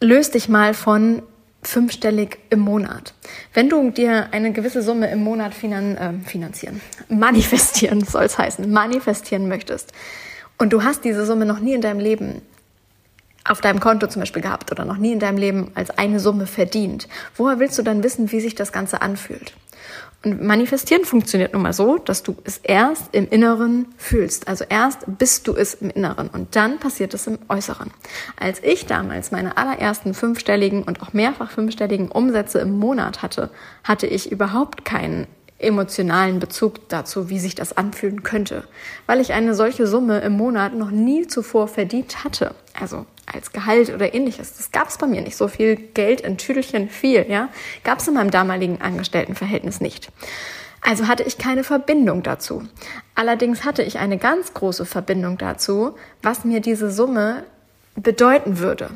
löst 0.00 0.34
dich 0.34 0.48
mal 0.48 0.74
von 0.74 1.22
fünfstellig 1.62 2.38
im 2.50 2.60
Monat. 2.60 3.14
Wenn 3.54 3.68
du 3.68 3.90
dir 3.90 4.28
eine 4.32 4.52
gewisse 4.52 4.82
Summe 4.82 5.10
im 5.10 5.22
Monat 5.22 5.54
finan 5.54 5.96
äh, 5.96 6.12
finanzieren, 6.24 6.80
manifestieren 7.08 8.04
soll 8.04 8.24
es 8.24 8.38
heißen, 8.38 8.70
manifestieren 8.70 9.48
möchtest 9.48 9.92
und 10.58 10.72
du 10.72 10.84
hast 10.84 11.04
diese 11.04 11.26
Summe 11.26 11.46
noch 11.46 11.60
nie 11.60 11.74
in 11.74 11.80
deinem 11.80 12.00
Leben 12.00 12.42
auf 13.48 13.60
deinem 13.60 13.80
Konto 13.80 14.06
zum 14.06 14.20
Beispiel 14.20 14.42
gehabt 14.42 14.72
oder 14.72 14.84
noch 14.84 14.96
nie 14.96 15.12
in 15.12 15.18
deinem 15.18 15.38
Leben 15.38 15.70
als 15.74 15.90
eine 15.90 16.20
Summe 16.20 16.46
verdient, 16.46 17.08
woher 17.36 17.58
willst 17.58 17.78
du 17.78 17.82
dann 17.82 18.02
wissen, 18.02 18.32
wie 18.32 18.40
sich 18.40 18.54
das 18.54 18.72
Ganze 18.72 19.02
anfühlt? 19.02 19.52
Und 20.24 20.42
manifestieren 20.42 21.04
funktioniert 21.04 21.52
nun 21.52 21.62
mal 21.62 21.72
so, 21.72 21.98
dass 21.98 22.24
du 22.24 22.36
es 22.42 22.58
erst 22.58 23.14
im 23.14 23.28
Inneren 23.28 23.86
fühlst. 23.96 24.48
Also 24.48 24.64
erst 24.68 25.04
bist 25.06 25.46
du 25.46 25.54
es 25.54 25.74
im 25.74 25.90
Inneren 25.90 26.28
und 26.28 26.56
dann 26.56 26.78
passiert 26.78 27.14
es 27.14 27.28
im 27.28 27.38
Äußeren. 27.48 27.92
Als 28.36 28.60
ich 28.62 28.86
damals 28.86 29.30
meine 29.30 29.56
allerersten 29.56 30.14
fünfstelligen 30.14 30.82
und 30.82 31.00
auch 31.00 31.12
mehrfach 31.12 31.50
fünfstelligen 31.50 32.10
Umsätze 32.10 32.58
im 32.58 32.76
Monat 32.76 33.22
hatte, 33.22 33.50
hatte 33.84 34.08
ich 34.08 34.32
überhaupt 34.32 34.84
keinen 34.84 35.28
emotionalen 35.58 36.38
Bezug 36.38 36.88
dazu, 36.88 37.28
wie 37.30 37.38
sich 37.38 37.54
das 37.54 37.76
anfühlen 37.76 38.22
könnte, 38.22 38.64
weil 39.06 39.20
ich 39.20 39.32
eine 39.32 39.54
solche 39.54 39.86
Summe 39.86 40.18
im 40.20 40.32
Monat 40.32 40.74
noch 40.74 40.90
nie 40.90 41.26
zuvor 41.26 41.68
verdient 41.68 42.24
hatte. 42.24 42.54
Also 42.78 43.06
als 43.32 43.52
Gehalt 43.52 43.92
oder 43.92 44.14
ähnliches. 44.14 44.56
Das 44.56 44.70
gab 44.70 44.88
es 44.88 44.98
bei 44.98 45.06
mir 45.06 45.20
nicht. 45.20 45.36
So 45.36 45.48
viel 45.48 45.76
Geld 45.76 46.20
in 46.20 46.38
Tüdelchen 46.38 46.88
viel, 46.88 47.26
ja, 47.28 47.48
gab 47.84 47.98
es 47.98 48.08
in 48.08 48.14
meinem 48.14 48.30
damaligen 48.30 48.80
Angestelltenverhältnis 48.80 49.80
nicht. 49.80 50.10
Also 50.82 51.08
hatte 51.08 51.24
ich 51.24 51.38
keine 51.38 51.64
Verbindung 51.64 52.22
dazu. 52.22 52.62
Allerdings 53.14 53.64
hatte 53.64 53.82
ich 53.82 53.98
eine 53.98 54.18
ganz 54.18 54.54
große 54.54 54.86
Verbindung 54.86 55.38
dazu, 55.38 55.96
was 56.22 56.44
mir 56.44 56.60
diese 56.60 56.90
Summe 56.90 57.44
bedeuten 57.96 58.58
würde. 58.58 58.90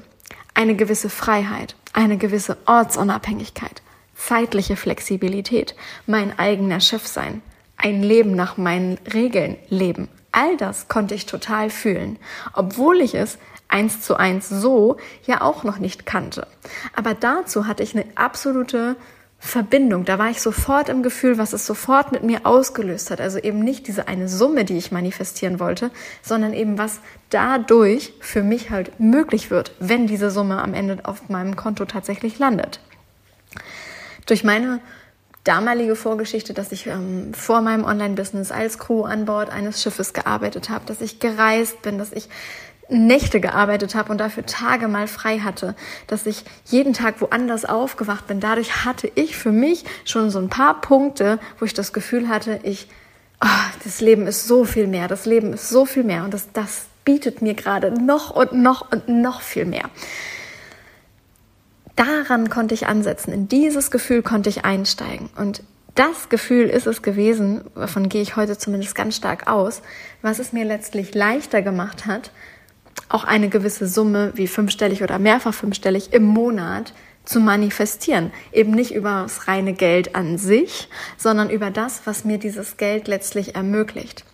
Eine 0.55 0.77
gewisse 0.77 1.11
Freiheit, 1.11 1.75
eine 1.93 2.17
gewisse 2.17 2.57
Ortsunabhängigkeit, 2.67 3.83
zeitliche 4.27 4.77
Flexibilität, 4.77 5.75
mein 6.07 6.39
eigener 6.39 6.81
Chef 6.81 7.07
sein, 7.07 7.43
ein 7.77 8.03
Leben 8.03 8.37
nach 8.37 8.57
meinen 8.57 8.99
Regeln 9.13 9.57
leben, 9.69 10.09
All 10.33 10.57
das 10.57 10.89
konnte 10.89 11.15
ich 11.15 11.27
total 11.27 11.71
fühlen, 11.71 12.19
obwohl 12.53 13.01
ich 13.01 13.15
es 13.15 13.39
eins 13.69 14.01
zu 14.01 14.17
eins 14.17 14.49
so 14.49 14.97
ja 15.27 15.41
auch 15.41 15.65
noch 15.65 15.79
nicht 15.79 16.07
kannte. 16.07 16.47
Aber 16.95 17.15
dazu 17.15 17.67
hatte 17.67 17.83
ich 17.83 17.95
eine 17.95 18.07
absolute 18.15 18.97
Verbindung. 19.41 20.05
Da 20.05 20.19
war 20.19 20.31
ich 20.31 20.41
sofort 20.41 20.89
im 20.89 21.03
Gefühl, 21.03 21.39
was 21.39 21.53
es 21.53 21.67
sofort 21.67 22.13
mit 22.13 22.23
mir 22.23 22.45
ausgelöst 22.45 23.11
hat. 23.11 23.21
Also 23.21 23.39
eben 23.39 23.61
nicht 23.61 23.89
diese 23.89 24.07
eine 24.07 24.29
Summe, 24.29 24.65
die 24.65 24.77
ich 24.77 24.93
manifestieren 24.93 25.59
wollte, 25.59 25.91
sondern 26.23 26.53
eben 26.53 26.79
was 26.79 27.01
dadurch 27.31 28.13
für 28.21 28.43
mich 28.43 28.71
halt 28.71 29.01
möglich 29.01 29.51
wird, 29.51 29.73
wenn 29.81 30.07
diese 30.07 30.31
Summe 30.31 30.63
am 30.63 30.75
Ende 30.75 30.99
auf 31.05 31.29
meinem 31.29 31.57
Konto 31.57 31.87
tatsächlich 31.87 32.39
landet. 32.39 32.81
Durch 34.27 34.45
meine 34.45 34.81
damalige 35.45 35.97
Vorgeschichte, 35.97 36.53
dass 36.53 36.73
ich 36.73 36.87
ähm, 36.87 37.33
vor 37.33 37.63
meinem 37.63 37.85
Online-Business 37.85 38.53
als 38.53 38.79
Crew 38.79 39.05
an 39.05 39.25
Bord 39.25 39.51
eines 39.51 39.83
Schiffes 39.83 40.13
gearbeitet 40.13 40.69
habe, 40.69 40.85
dass 40.87 41.01
ich 41.01 41.19
gereist 41.19 41.83
bin, 41.83 41.99
dass 41.99 42.13
ich 42.13 42.29
Nächte 42.91 43.41
gearbeitet 43.41 43.95
habe 43.95 44.11
und 44.11 44.19
dafür 44.19 44.45
Tage 44.45 44.89
mal 44.89 45.07
frei 45.07 45.39
hatte, 45.39 45.77
dass 46.09 46.27
ich 46.27 46.45
jeden 46.67 46.93
Tag 46.93 47.21
woanders 47.21 47.65
aufgewacht 47.65 48.27
bin. 48.27 48.41
Dadurch 48.41 48.85
hatte 48.85 49.11
ich 49.15 49.37
für 49.37 49.53
mich 49.53 49.85
schon 50.05 50.31
so 50.31 50.41
ein 50.41 50.49
paar 50.49 50.81
Punkte, 50.81 51.39
wo 51.59 51.65
ich 51.65 51.75
das 51.75 51.93
Gefühl 51.93 52.29
hatte, 52.29 52.59
ich, 52.65 52.89
oh, 53.43 53.47
das 53.85 54.01
Leben 54.01 54.27
ist 54.27 54.47
so 54.47 54.65
viel 54.65 54.89
mehr, 54.89 55.07
das 55.07 55.25
Leben 55.25 55.53
ist 55.53 55.69
so 55.69 55.85
viel 55.85 56.03
mehr 56.03 56.25
und 56.25 56.35
das, 56.35 56.49
das 56.53 56.87
bietet 57.05 57.43
mir 57.43 57.55
gerade 57.55 57.93
noch 57.93 58.31
und 58.31 58.53
noch 58.53 58.91
und 58.91 59.09
noch 59.09 59.41
viel 59.41 59.65
mehr. 59.65 59.89
Daran 62.01 62.49
konnte 62.49 62.73
ich 62.73 62.87
ansetzen, 62.87 63.31
in 63.31 63.47
dieses 63.47 63.91
Gefühl 63.91 64.23
konnte 64.23 64.49
ich 64.49 64.65
einsteigen 64.65 65.29
und 65.37 65.63
das 65.95 66.31
Gefühl 66.31 66.71
ist 66.71 66.87
es 66.87 67.03
gewesen, 67.03 67.61
davon 67.75 68.09
gehe 68.09 68.23
ich 68.23 68.37
heute 68.37 68.57
zumindest 68.57 68.95
ganz 68.95 69.17
stark 69.17 69.51
aus, 69.51 69.83
was 70.23 70.39
es 70.39 70.55
mir 70.55 70.65
letztlich 70.65 71.15
leichter 71.15 71.61
gemacht 71.61 72.07
hat, 72.07 72.31
auch 73.11 73.25
eine 73.25 73.51
gewisse 73.51 73.87
Summe 73.87 74.33
wie 74.35 74.47
fünfstellig 74.47 75.03
oder 75.03 75.19
mehrfach 75.19 75.53
fünfstellig 75.53 76.15
im 76.15 76.25
Monat 76.25 76.95
zu 77.27 77.39
manifestieren. 77.39 78.33
Eben 78.51 78.71
nicht 78.71 78.95
über 78.95 79.25
das 79.25 79.47
reine 79.47 79.75
Geld 79.75 80.15
an 80.15 80.39
sich, 80.39 80.89
sondern 81.19 81.51
über 81.51 81.71
das, 81.71 82.01
was 82.07 82.25
mir 82.25 82.39
dieses 82.39 82.79
Geld 82.79 83.09
letztlich 83.09 83.57
ermöglicht. 83.57 84.25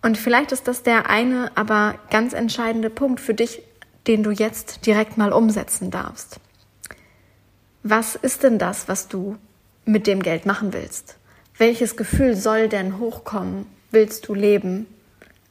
Und 0.00 0.16
vielleicht 0.16 0.52
ist 0.52 0.68
das 0.68 0.84
der 0.84 1.10
eine, 1.10 1.50
aber 1.56 1.96
ganz 2.12 2.34
entscheidende 2.34 2.88
Punkt 2.88 3.18
für 3.18 3.34
dich, 3.34 3.62
den 4.06 4.22
du 4.22 4.30
jetzt 4.30 4.86
direkt 4.86 5.18
mal 5.18 5.32
umsetzen 5.32 5.90
darfst. 5.90 6.38
Was 7.82 8.14
ist 8.16 8.42
denn 8.42 8.58
das, 8.58 8.88
was 8.88 9.08
du 9.08 9.36
mit 9.84 10.06
dem 10.06 10.22
Geld 10.22 10.46
machen 10.46 10.72
willst? 10.72 11.16
Welches 11.56 11.96
Gefühl 11.96 12.36
soll 12.36 12.68
denn 12.68 12.98
hochkommen? 12.98 13.66
Willst 13.90 14.28
du 14.28 14.34
leben? 14.34 14.86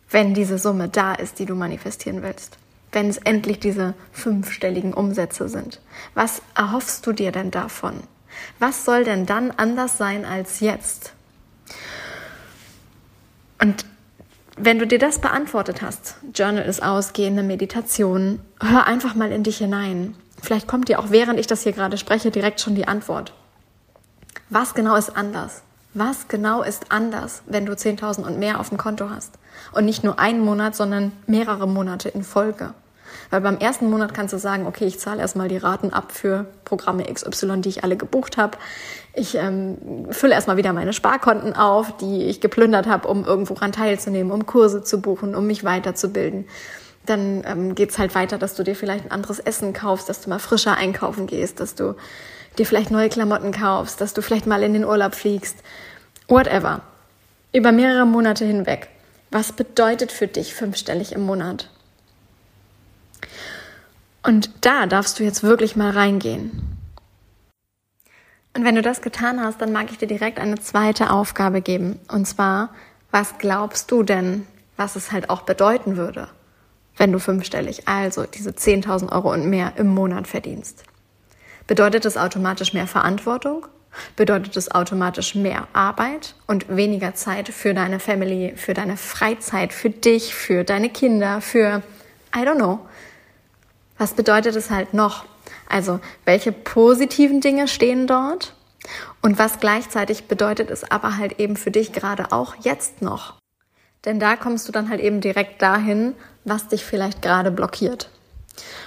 wenn 0.09 0.33
diese 0.33 0.57
Summe 0.57 0.89
da 0.89 1.13
ist, 1.13 1.39
die 1.39 1.45
du 1.45 1.55
manifestieren 1.55 2.21
willst. 2.23 2.57
Wenn 2.91 3.09
es 3.09 3.17
endlich 3.17 3.59
diese 3.59 3.93
fünfstelligen 4.11 4.93
Umsätze 4.93 5.49
sind. 5.49 5.81
Was 6.13 6.41
erhoffst 6.55 7.05
du 7.05 7.11
dir 7.11 7.31
denn 7.31 7.51
davon? 7.51 8.01
Was 8.59 8.85
soll 8.85 9.03
denn 9.03 9.25
dann 9.25 9.51
anders 9.51 9.97
sein 9.97 10.23
als 10.23 10.59
jetzt? 10.61 11.13
Und 13.61 13.85
wenn 14.55 14.79
du 14.79 14.87
dir 14.87 14.99
das 14.99 15.19
beantwortet 15.19 15.81
hast, 15.81 16.15
Journal 16.33 16.65
ist 16.65 16.81
ausgehende 16.81 17.43
Meditation, 17.43 18.39
hör 18.61 18.87
einfach 18.87 19.15
mal 19.15 19.31
in 19.31 19.43
dich 19.43 19.57
hinein. 19.57 20.15
Vielleicht 20.41 20.67
kommt 20.67 20.89
dir 20.89 20.99
auch 20.99 21.09
während 21.09 21.39
ich 21.39 21.47
das 21.47 21.63
hier 21.63 21.73
gerade 21.73 21.97
spreche 21.97 22.31
direkt 22.31 22.61
schon 22.61 22.75
die 22.75 22.87
Antwort. 22.87 23.33
Was 24.49 24.73
genau 24.73 24.95
ist 24.95 25.15
anders? 25.15 25.63
Was 25.93 26.27
genau 26.27 26.61
ist 26.61 26.91
anders, 26.91 27.41
wenn 27.47 27.65
du 27.65 27.73
10.000 27.73 28.23
und 28.23 28.39
mehr 28.39 28.59
auf 28.59 28.69
dem 28.69 28.77
Konto 28.77 29.09
hast? 29.09 29.33
Und 29.73 29.85
nicht 29.85 30.03
nur 30.03 30.19
einen 30.19 30.41
Monat, 30.41 30.75
sondern 30.75 31.11
mehrere 31.25 31.67
Monate 31.67 32.09
in 32.09 32.23
Folge. 32.23 32.73
Weil 33.29 33.41
beim 33.41 33.57
ersten 33.57 33.89
Monat 33.89 34.13
kannst 34.13 34.33
du 34.33 34.37
sagen, 34.37 34.67
okay, 34.67 34.85
ich 34.85 34.99
zahle 34.99 35.21
erstmal 35.21 35.47
die 35.47 35.57
Raten 35.57 35.91
ab 35.91 36.11
für 36.11 36.45
Programme 36.65 37.03
XY, 37.11 37.61
die 37.61 37.69
ich 37.69 37.83
alle 37.83 37.97
gebucht 37.97 38.37
habe. 38.37 38.57
Ich 39.13 39.35
ähm, 39.35 40.07
fülle 40.11 40.33
erstmal 40.33 40.57
wieder 40.57 40.71
meine 40.73 40.93
Sparkonten 40.93 41.55
auf, 41.55 41.97
die 41.97 42.25
ich 42.25 42.41
geplündert 42.41 42.87
habe, 42.87 43.07
um 43.07 43.25
irgendwo 43.25 43.55
ran 43.55 43.71
teilzunehmen, 43.71 44.31
um 44.31 44.45
Kurse 44.45 44.83
zu 44.83 45.01
buchen, 45.01 45.35
um 45.35 45.47
mich 45.47 45.63
weiterzubilden. 45.63 46.45
Dann 47.07 47.43
ähm, 47.45 47.73
geht's 47.73 47.97
halt 47.97 48.13
weiter, 48.13 48.37
dass 48.37 48.53
du 48.53 48.63
dir 48.63 48.75
vielleicht 48.75 49.05
ein 49.05 49.11
anderes 49.11 49.39
Essen 49.39 49.73
kaufst, 49.73 50.09
dass 50.09 50.21
du 50.21 50.29
mal 50.29 50.39
frischer 50.39 50.75
einkaufen 50.75 51.25
gehst, 51.25 51.59
dass 51.59 51.73
du 51.73 51.95
dir 52.57 52.65
vielleicht 52.65 52.91
neue 52.91 53.09
Klamotten 53.09 53.51
kaufst, 53.51 53.99
dass 54.01 54.13
du 54.13 54.21
vielleicht 54.21 54.45
mal 54.45 54.61
in 54.61 54.73
den 54.73 54.85
Urlaub 54.85 55.15
fliegst. 55.15 55.57
Whatever. 56.27 56.81
Über 57.53 57.71
mehrere 57.71 58.05
Monate 58.05 58.45
hinweg. 58.45 58.89
Was 59.31 59.53
bedeutet 59.53 60.11
für 60.11 60.27
dich 60.27 60.53
fünfstellig 60.53 61.13
im 61.13 61.21
Monat? 61.21 61.69
Und 64.23 64.49
da 64.61 64.85
darfst 64.85 65.19
du 65.19 65.23
jetzt 65.23 65.43
wirklich 65.43 65.75
mal 65.75 65.91
reingehen. 65.91 66.77
Und 68.53 68.65
wenn 68.65 68.75
du 68.75 68.81
das 68.81 69.01
getan 69.01 69.39
hast, 69.39 69.61
dann 69.61 69.71
mag 69.71 69.91
ich 69.91 69.99
dir 69.99 70.07
direkt 70.07 70.39
eine 70.39 70.59
zweite 70.59 71.11
Aufgabe 71.11 71.61
geben. 71.61 71.99
Und 72.09 72.25
zwar, 72.25 72.69
was 73.11 73.37
glaubst 73.37 73.91
du 73.91 74.03
denn, 74.03 74.45
was 74.75 74.95
es 74.95 75.11
halt 75.11 75.29
auch 75.29 75.41
bedeuten 75.41 75.95
würde, 75.95 76.27
wenn 76.97 77.11
du 77.11 77.19
fünfstellig, 77.19 77.87
also 77.87 78.25
diese 78.25 78.51
10.000 78.51 79.11
Euro 79.11 79.31
und 79.31 79.49
mehr 79.49 79.73
im 79.77 79.87
Monat 79.87 80.27
verdienst? 80.27 80.83
Bedeutet 81.67 82.05
das 82.05 82.17
automatisch 82.17 82.73
mehr 82.73 82.87
Verantwortung? 82.87 83.67
bedeutet 84.15 84.55
es 84.57 84.71
automatisch 84.71 85.35
mehr 85.35 85.67
Arbeit 85.73 86.35
und 86.45 86.75
weniger 86.75 87.15
Zeit 87.15 87.49
für 87.49 87.73
deine 87.73 87.99
Family, 87.99 88.53
für 88.55 88.73
deine 88.73 88.97
Freizeit, 88.97 89.73
für 89.73 89.89
dich, 89.89 90.33
für 90.33 90.63
deine 90.63 90.89
Kinder, 90.89 91.41
für, 91.41 91.81
I 92.35 92.39
don't 92.39 92.55
know. 92.55 92.79
Was 93.97 94.13
bedeutet 94.13 94.55
es 94.55 94.69
halt 94.69 94.93
noch? 94.93 95.25
Also, 95.69 95.99
welche 96.25 96.51
positiven 96.51 97.41
Dinge 97.41 97.67
stehen 97.67 98.07
dort? 98.07 98.53
Und 99.21 99.39
was 99.39 99.59
gleichzeitig 99.59 100.25
bedeutet 100.25 100.69
es 100.69 100.89
aber 100.89 101.17
halt 101.17 101.39
eben 101.39 101.57
für 101.57 101.71
dich 101.71 101.91
gerade 101.91 102.31
auch 102.31 102.55
jetzt 102.61 103.01
noch? 103.01 103.35
Denn 104.05 104.19
da 104.19 104.35
kommst 104.35 104.67
du 104.67 104.71
dann 104.71 104.89
halt 104.89 105.01
eben 105.01 105.19
direkt 105.19 105.61
dahin, 105.61 106.15
was 106.47 106.67
dich 106.67 106.83
vielleicht 106.83 107.21
gerade 107.21 107.51
blockiert. 107.51 108.09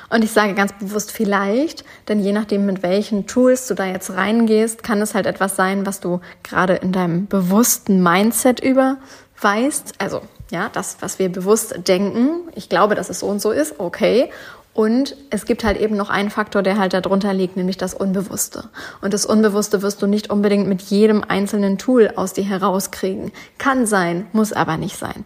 Und 0.09 0.25
ich 0.25 0.33
sage 0.33 0.55
ganz 0.55 0.73
bewusst 0.73 1.12
vielleicht, 1.12 1.85
denn 2.09 2.19
je 2.19 2.33
nachdem, 2.33 2.67
mit 2.67 2.83
welchen 2.83 3.26
Tools 3.26 3.69
du 3.69 3.75
da 3.75 3.87
jetzt 3.87 4.11
reingehst, 4.11 4.83
kann 4.83 5.00
es 5.00 5.14
halt 5.14 5.26
etwas 5.26 5.55
sein, 5.55 5.87
was 5.87 6.00
du 6.00 6.21
gerade 6.43 6.75
in 6.75 6.90
deinem 6.90 7.29
bewussten 7.29 8.02
Mindset 8.02 8.61
überweist. 8.61 9.95
Also, 9.99 10.23
ja, 10.50 10.69
das, 10.73 10.97
was 10.99 11.21
wir 11.21 11.31
bewusst 11.31 11.87
denken. 11.87 12.49
Ich 12.57 12.69
glaube, 12.69 12.97
dass 12.97 13.09
es 13.09 13.21
so 13.21 13.26
und 13.26 13.40
so 13.40 13.52
ist. 13.52 13.79
Okay. 13.79 14.31
Und 14.73 15.17
es 15.31 15.47
gibt 15.47 15.62
halt 15.62 15.79
eben 15.79 15.97
noch 15.97 16.11
einen 16.11 16.31
Faktor, 16.31 16.62
der 16.62 16.79
halt 16.79 16.95
darunter 16.95 17.33
liegt, 17.33 17.57
nämlich 17.57 17.76
das 17.76 17.95
Unbewusste. 17.95 18.69
Und 19.00 19.14
das 19.14 19.26
Unbewusste 19.26 19.83
wirst 19.83 20.00
du 20.02 20.07
nicht 20.07 20.31
unbedingt 20.31 20.67
mit 20.67 20.83
jedem 20.83 21.23
einzelnen 21.23 21.79
Tool 21.79 22.12
aus 22.17 22.33
dir 22.33 22.45
herauskriegen. 22.45 23.33
Kann 23.59 23.87
sein, 23.87 24.26
muss 24.33 24.52
aber 24.52 24.76
nicht 24.76 24.97
sein. 24.97 25.25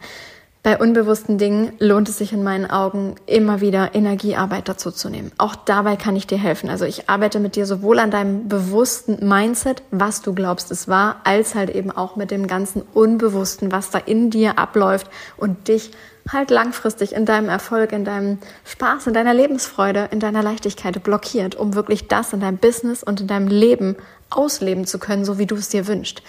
Bei 0.65 0.79
unbewussten 0.79 1.37
Dingen 1.37 1.75
lohnt 1.79 2.09
es 2.09 2.17
sich 2.17 2.33
in 2.33 2.43
meinen 2.43 2.71
Augen 2.71 3.17
immer 3.27 3.61
wieder 3.61 3.95
Energiearbeit 3.95 4.67
dazu 4.67 4.91
zu 4.91 5.11
nehmen. 5.11 5.31
Auch 5.37 5.55
dabei 5.55 5.97
kann 5.97 6.17
ich 6.17 6.27
dir 6.27 6.39
helfen. 6.39 6.71
Also 6.71 6.87
ich 6.87 7.11
arbeite 7.11 7.39
mit 7.39 7.55
dir 7.55 7.67
sowohl 7.67 7.99
an 7.99 8.11
deinem 8.11 8.49
bewussten 8.49 9.29
Mindset, 9.29 9.83
was 9.91 10.23
du 10.23 10.33
glaubst 10.33 10.71
es 10.71 10.89
war, 10.89 11.21
als 11.25 11.55
halt 11.55 11.69
eben 11.69 11.91
auch 11.91 12.17
mit 12.17 12.31
dem 12.31 12.47
ganzen 12.47 12.81
Unbewussten, 12.95 13.73
was 13.73 13.91
da 13.91 13.99
in 13.99 14.31
dir 14.31 14.59
abläuft 14.59 15.11
und 15.37 15.69
dich 15.69 15.91
halt 16.33 16.51
langfristig 16.51 17.15
in 17.15 17.27
deinem 17.27 17.51
Erfolg, 17.51 17.93
in 17.93 18.07
deinem 18.07 18.39
Spaß, 18.65 19.07
in 19.09 19.13
deiner 19.13 19.35
Lebensfreude, 19.35 20.09
in 20.13 20.21
deiner 20.21 20.43
Leichtigkeit 20.43 21.03
blockiert, 21.03 21.57
um 21.57 21.75
wirklich 21.75 22.09
das 22.09 22.33
in 22.33 22.41
deinem 22.41 22.57
Business 22.57 23.03
und 23.03 23.21
in 23.21 23.27
deinem 23.27 23.49
Leben 23.49 23.97
ausleben 24.31 24.87
zu 24.87 24.99
können, 24.99 25.25
so 25.25 25.39
wie 25.39 25.47
du 25.47 25.55
es 25.55 25.69
dir 25.69 25.87
wünschst. 25.87 26.23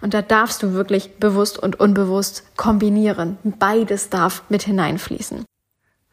Und 0.00 0.14
da 0.14 0.22
darfst 0.22 0.62
du 0.62 0.72
wirklich 0.72 1.16
bewusst 1.16 1.58
und 1.58 1.80
unbewusst 1.80 2.44
kombinieren. 2.56 3.38
Beides 3.44 4.10
darf 4.10 4.42
mit 4.48 4.62
hineinfließen. 4.62 5.44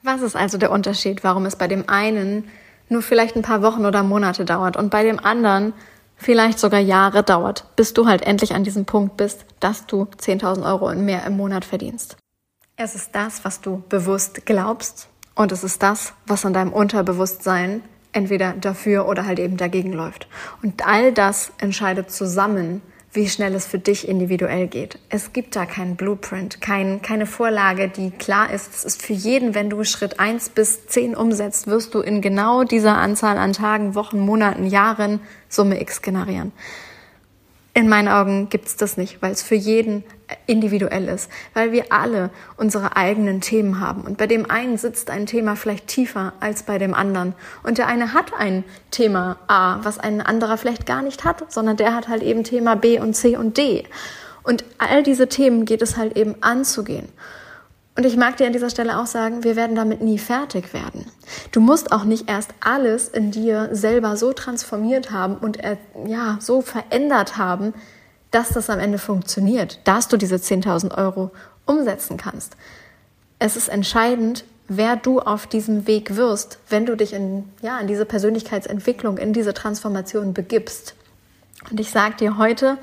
Was 0.03 0.21
ist 0.21 0.35
also 0.35 0.57
der 0.57 0.71
Unterschied, 0.71 1.23
warum 1.23 1.45
es 1.45 1.55
bei 1.55 1.67
dem 1.67 1.87
einen 1.87 2.49
nur 2.89 3.01
vielleicht 3.01 3.35
ein 3.35 3.41
paar 3.41 3.61
Wochen 3.61 3.85
oder 3.85 4.03
Monate 4.03 4.45
dauert 4.45 4.77
und 4.77 4.89
bei 4.89 5.03
dem 5.03 5.19
anderen 5.19 5.73
vielleicht 6.15 6.59
sogar 6.59 6.79
Jahre 6.79 7.23
dauert, 7.23 7.65
bis 7.75 7.93
du 7.93 8.07
halt 8.07 8.21
endlich 8.21 8.53
an 8.53 8.63
diesem 8.63 8.85
Punkt 8.85 9.17
bist, 9.17 9.45
dass 9.59 9.85
du 9.85 10.03
10.000 10.03 10.65
Euro 10.65 10.89
und 10.89 11.05
mehr 11.05 11.25
im 11.25 11.37
Monat 11.37 11.65
verdienst? 11.65 12.17
Es 12.75 12.95
ist 12.95 13.13
das, 13.13 13.45
was 13.45 13.61
du 13.61 13.83
bewusst 13.89 14.45
glaubst 14.45 15.07
und 15.35 15.51
es 15.51 15.63
ist 15.63 15.83
das, 15.83 16.13
was 16.25 16.45
an 16.45 16.53
deinem 16.53 16.73
Unterbewusstsein 16.73 17.81
entweder 18.13 18.53
dafür 18.53 19.07
oder 19.07 19.25
halt 19.25 19.39
eben 19.39 19.57
dagegen 19.57 19.91
läuft. 19.91 20.27
Und 20.61 20.85
all 20.87 21.11
das 21.11 21.51
entscheidet 21.57 22.11
zusammen, 22.11 22.81
wie 23.11 23.29
schnell 23.29 23.53
es 23.53 23.67
für 23.67 23.77
dich 23.77 24.07
individuell 24.07 24.67
geht. 24.67 24.97
Es 25.09 25.33
gibt 25.33 25.55
da 25.55 25.65
keinen 25.65 25.95
Blueprint, 25.95 26.61
kein, 26.61 27.01
keine 27.03 27.27
Vorlage, 27.27 27.87
die 27.87 28.09
klar 28.09 28.51
ist. 28.51 28.73
Es 28.73 28.85
ist 28.85 29.03
für 29.03 29.13
jeden, 29.13 29.53
wenn 29.53 29.69
du 29.69 29.83
Schritt 29.83 30.19
eins 30.19 30.49
bis 30.49 30.87
zehn 30.87 31.15
umsetzt, 31.15 31.67
wirst 31.67 31.93
du 31.93 31.99
in 31.99 32.21
genau 32.21 32.63
dieser 32.63 32.97
Anzahl 32.97 33.37
an 33.37 33.53
Tagen, 33.53 33.93
Wochen, 33.93 34.19
Monaten, 34.19 34.65
Jahren 34.65 35.19
Summe 35.47 35.79
X 35.79 36.01
generieren. 36.01 36.51
In 37.75 37.89
meinen 37.89 38.07
Augen 38.07 38.49
gibt's 38.49 38.75
das 38.75 38.97
nicht, 38.97 39.21
weil 39.23 39.31
es 39.31 39.41
für 39.41 39.55
jeden 39.55 40.03
individuell 40.45 41.07
ist, 41.07 41.29
weil 41.55 41.71
wir 41.71 41.91
alle 41.91 42.29
unsere 42.55 42.95
eigenen 42.95 43.41
Themen 43.41 43.79
haben. 43.79 44.01
Und 44.01 44.17
bei 44.17 44.27
dem 44.27 44.49
einen 44.49 44.77
sitzt 44.77 45.09
ein 45.09 45.25
Thema 45.25 45.55
vielleicht 45.55 45.87
tiefer 45.87 46.33
als 46.39 46.63
bei 46.63 46.77
dem 46.77 46.93
anderen. 46.93 47.33
Und 47.63 47.79
der 47.79 47.87
eine 47.87 48.13
hat 48.13 48.31
ein 48.37 48.63
Thema 48.91 49.37
A, 49.47 49.79
was 49.83 49.97
ein 49.97 50.21
anderer 50.21 50.57
vielleicht 50.57 50.85
gar 50.85 51.01
nicht 51.01 51.23
hat, 51.23 51.51
sondern 51.51 51.75
der 51.75 51.95
hat 51.95 52.07
halt 52.07 52.21
eben 52.21 52.43
Thema 52.43 52.75
B 52.75 52.99
und 52.99 53.15
C 53.15 53.37
und 53.37 53.57
D. 53.57 53.85
Und 54.43 54.65
all 54.77 55.01
diese 55.01 55.27
Themen 55.27 55.65
geht 55.65 55.81
es 55.81 55.97
halt 55.97 56.15
eben 56.15 56.35
anzugehen. 56.41 57.09
Und 57.95 58.05
ich 58.05 58.17
mag 58.17 58.37
dir 58.37 58.47
an 58.47 58.53
dieser 58.53 58.71
Stelle 58.71 58.97
auch 58.99 59.05
sagen, 59.05 59.43
wir 59.43 59.55
werden 59.55 59.75
damit 59.75 60.01
nie 60.01 60.17
fertig 60.17 60.73
werden. 60.73 61.05
Du 61.51 61.59
musst 61.59 61.91
auch 61.91 62.05
nicht 62.05 62.27
erst 62.27 62.51
alles 62.59 63.07
in 63.07 63.29
dir 63.29 63.69
selber 63.71 64.17
so 64.17 64.33
transformiert 64.33 65.11
haben 65.11 65.35
und 65.35 65.63
äh, 65.63 65.77
ja, 66.07 66.37
so 66.39 66.61
verändert 66.61 67.37
haben, 67.37 67.73
dass 68.31 68.49
das 68.49 68.71
am 68.71 68.79
Ende 68.79 68.97
funktioniert, 68.97 69.79
dass 69.83 70.07
du 70.07 70.17
diese 70.17 70.37
10.000 70.37 70.97
Euro 70.97 71.31
umsetzen 71.67 72.17
kannst. 72.17 72.57
Es 73.37 73.55
ist 73.55 73.69
entscheidend, 73.69 74.43
wer 74.67 74.95
du 74.95 75.19
auf 75.19 75.45
diesem 75.45 75.85
Weg 75.85 76.15
wirst, 76.15 76.57
wenn 76.69 76.87
du 76.87 76.95
dich 76.95 77.13
in, 77.13 77.47
ja, 77.61 77.77
in 77.79 77.85
diese 77.85 78.05
Persönlichkeitsentwicklung, 78.05 79.19
in 79.19 79.33
diese 79.33 79.53
Transformation 79.53 80.33
begibst. 80.33 80.95
Und 81.69 81.79
ich 81.79 81.91
sage 81.91 82.15
dir 82.15 82.37
heute, 82.39 82.79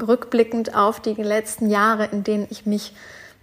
rückblickend 0.00 0.74
auf 0.74 1.00
die 1.00 1.14
letzten 1.14 1.70
Jahre, 1.70 2.06
in 2.06 2.24
denen 2.24 2.46
ich 2.50 2.66
mich 2.66 2.92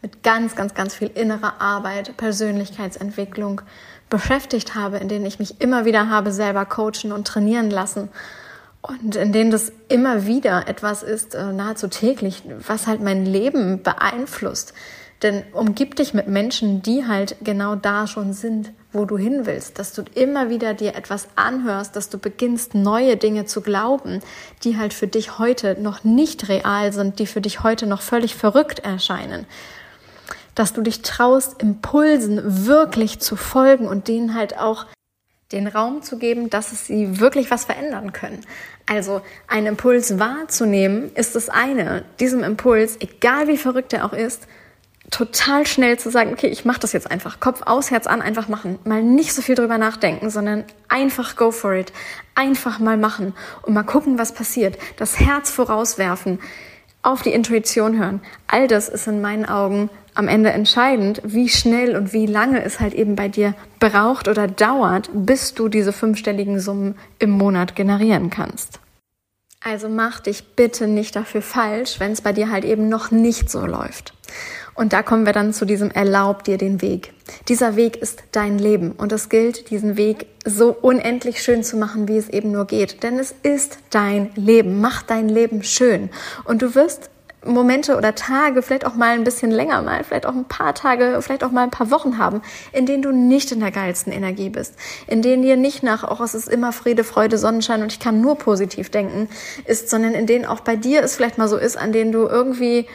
mit 0.06 0.22
ganz, 0.22 0.56
ganz, 0.56 0.76
ganz 0.76 0.94
viel 0.94 1.08
innerer 1.08 1.60
Arbeit, 1.60 2.16
Persönlichkeitsentwicklung 2.16 3.62
beschäftigt 4.08 4.76
habe, 4.76 4.98
in 4.98 5.08
denen 5.08 5.26
ich 5.26 5.40
mich 5.40 5.62
immer 5.62 5.84
wieder 5.84 6.12
habe 6.12 6.32
selber 6.32 6.64
coachen 6.66 7.12
und 7.12 7.26
trainieren 7.26 7.72
lassen. 7.72 8.10
Und 8.84 9.16
in 9.16 9.32
denen 9.32 9.50
das 9.50 9.72
immer 9.90 10.28
wieder 10.28 10.68
etwas 10.68 11.02
ist, 11.02 11.34
äh, 11.34 11.52
nahezu 11.52 11.88
täglich, 11.88 12.44
was 12.68 12.86
halt 12.86 13.02
mein 13.02 13.26
Leben 13.26 13.82
beeinflusst. 13.82 14.76
Denn 15.24 15.42
umgib 15.54 15.96
dich 15.96 16.14
mit 16.14 16.28
Menschen, 16.28 16.84
die 16.84 17.08
halt 17.08 17.38
genau 17.42 17.74
da 17.74 18.06
schon 18.06 18.32
sind, 18.34 18.74
wo 18.92 19.06
du 19.06 19.18
hin 19.18 19.48
willst, 19.48 19.80
dass 19.80 19.92
du 19.94 20.04
immer 20.14 20.50
wieder 20.52 20.76
dir 20.76 20.94
etwas 20.94 21.30
anhörst, 21.36 21.96
dass 21.96 22.10
du 22.10 22.20
beginnst, 22.20 22.76
neue 22.76 23.18
Dinge 23.18 23.46
zu 23.46 23.62
glauben, 23.62 24.20
die 24.64 24.78
halt 24.78 24.94
für 24.94 25.08
dich 25.08 25.40
heute 25.40 25.82
noch 25.82 26.04
nicht 26.04 26.48
real 26.48 26.94
sind, 26.94 27.18
die 27.18 27.26
für 27.26 27.42
dich 27.42 27.64
heute 27.64 27.88
noch 27.88 28.04
völlig 28.04 28.36
verrückt 28.36 28.80
erscheinen 28.80 29.48
dass 30.56 30.74
du 30.74 30.82
dich 30.82 31.02
traust, 31.02 31.62
Impulsen 31.62 32.66
wirklich 32.66 33.20
zu 33.20 33.36
folgen 33.36 33.88
und 33.88 34.08
denen 34.08 34.34
halt 34.34 34.58
auch 34.58 34.86
den 35.52 35.68
Raum 35.68 36.02
zu 36.02 36.18
geben, 36.18 36.50
dass 36.50 36.72
es 36.72 36.88
sie 36.88 37.20
wirklich 37.20 37.52
was 37.52 37.66
verändern 37.66 38.14
können. 38.14 38.42
Also 38.88 39.22
einen 39.48 39.68
Impuls 39.68 40.18
wahrzunehmen 40.18 41.12
ist 41.14 41.36
das 41.36 41.50
eine. 41.50 42.04
Diesem 42.20 42.44
Impuls, 42.44 42.98
egal 43.00 43.48
wie 43.48 43.58
verrückt 43.58 43.94
er 43.94 44.06
auch 44.06 44.14
ist, 44.14 44.48
total 45.12 45.68
schnell 45.68 46.00
zu 46.00 46.10
sagen, 46.10 46.34
okay, 46.34 46.48
ich 46.48 46.66
mache 46.66 46.80
das 46.80 46.94
jetzt 46.94 47.12
einfach. 47.12 47.40
Kopf 47.40 47.62
aus, 47.66 47.92
Herz 47.92 48.08
an, 48.08 48.22
einfach 48.22 48.48
machen. 48.48 48.80
Mal 48.86 49.04
nicht 49.04 49.34
so 49.34 49.42
viel 49.42 49.56
drüber 49.56 49.78
nachdenken, 49.78 50.32
sondern 50.32 50.64
einfach 50.88 51.36
go 51.36 51.52
for 51.52 51.74
it. 51.74 51.94
Einfach 52.34 52.80
mal 52.80 52.98
machen 52.98 53.34
und 53.62 53.74
mal 53.74 53.84
gucken, 53.84 54.18
was 54.18 54.34
passiert. 54.34 54.78
Das 54.98 55.20
Herz 55.20 55.52
vorauswerfen, 55.52 56.40
auf 57.04 57.22
die 57.22 57.34
Intuition 57.34 58.00
hören. 58.00 58.20
All 58.48 58.68
das 58.68 58.90
ist 58.90 59.06
in 59.08 59.22
meinen 59.22 59.46
Augen 59.46 59.92
am 60.16 60.28
Ende 60.28 60.52
entscheidend, 60.52 61.22
wie 61.24 61.50
schnell 61.50 61.96
und 61.96 62.14
wie 62.14 62.26
lange 62.26 62.64
es 62.64 62.80
halt 62.80 62.94
eben 62.94 63.16
bei 63.16 63.28
dir 63.28 63.54
braucht 63.80 64.28
oder 64.28 64.48
dauert, 64.48 65.10
bis 65.14 65.54
du 65.54 65.68
diese 65.68 65.94
fünfstelligen 65.94 66.60
Summen 66.60 66.96
im 67.20 67.30
Monat 67.30 67.76
generieren 67.76 68.30
kannst. 68.30 68.80
Also 69.64 69.90
mach 69.90 70.20
dich 70.20 70.56
bitte 70.56 70.88
nicht 70.88 71.16
dafür 71.16 71.42
falsch, 71.42 72.00
wenn 72.00 72.12
es 72.12 72.22
bei 72.22 72.34
dir 72.34 72.52
halt 72.52 72.66
eben 72.66 72.88
noch 72.88 73.12
nicht 73.12 73.50
so 73.50 73.66
läuft. 73.66 74.14
Und 74.75 74.94
da 74.94 75.01
kommen 75.04 75.25
wir 75.25 75.34
dann 75.34 75.54
zu 75.54 75.66
diesem 75.66 75.90
Erlaub 75.90 76.44
dir 76.44 76.58
den 76.58 76.82
Weg. 76.82 77.14
Dieser 77.48 77.75
Weg 77.75 77.96
ist 77.96 78.24
dein 78.32 78.60
Leben 78.60 78.92
und 78.92 79.12
es 79.12 79.30
gilt, 79.30 79.70
diesen 79.72 79.98
Weg 79.98 80.28
so 80.46 80.72
unendlich 80.72 81.42
schön 81.42 81.64
zu 81.64 81.78
machen, 81.78 82.08
wie 82.08 82.18
es 82.18 82.30
eben 82.30 82.51
nur 82.51 82.66
geht. 82.66 83.01
Denn 83.01 83.18
es 83.18 83.34
ist 83.42 83.80
dein 83.90 84.32
Leben. 84.36 84.82
Mach 84.82 85.01
dein 85.01 85.30
Leben 85.30 85.64
schön. 85.64 86.10
Und 86.44 86.62
du 86.62 86.75
wirst 86.75 87.10
Momente 87.46 87.98
oder 87.98 88.16
Tage, 88.16 88.62
vielleicht 88.62 88.86
auch 88.86 88.96
mal 88.96 89.14
ein 89.14 89.24
bisschen 89.24 89.51
länger 89.51 89.81
mal, 89.81 90.03
vielleicht 90.03 90.25
auch 90.25 90.34
ein 90.34 90.46
paar 90.46 90.74
Tage, 90.74 91.20
vielleicht 91.22 91.44
auch 91.44 91.51
mal 91.51 91.64
ein 91.64 91.72
paar 91.72 91.92
Wochen 91.92 92.18
haben, 92.18 92.42
in 92.72 92.86
denen 92.86 93.03
du 93.03 93.12
nicht 93.12 93.51
in 93.51 93.60
der 93.60 93.72
geilsten 93.72 94.12
Energie 94.12 94.50
bist, 94.50 94.75
in 95.08 95.22
denen 95.22 95.44
dir 95.44 95.55
nicht 95.55 95.84
nach, 95.84 96.03
auch 96.03 96.22
es 96.22 96.36
ist 96.36 96.50
immer 96.50 96.72
Friede, 96.72 97.03
Freude, 97.03 97.38
Sonnenschein 97.38 97.81
und 97.81 97.92
ich 97.92 98.00
kann 98.00 98.22
nur 98.22 98.38
positiv 98.38 98.90
denken, 98.90 99.29
ist, 99.66 99.90
sondern 99.90 100.14
in 100.14 100.25
denen 100.25 100.46
auch 100.46 100.62
bei 100.62 100.75
dir 100.75 101.03
es 101.03 101.16
vielleicht 101.16 101.38
mal 101.38 101.48
so 101.48 101.58
ist, 101.58 101.77
an 101.77 101.92
denen 101.92 102.12
du 102.12 102.27
irgendwie 102.27 102.88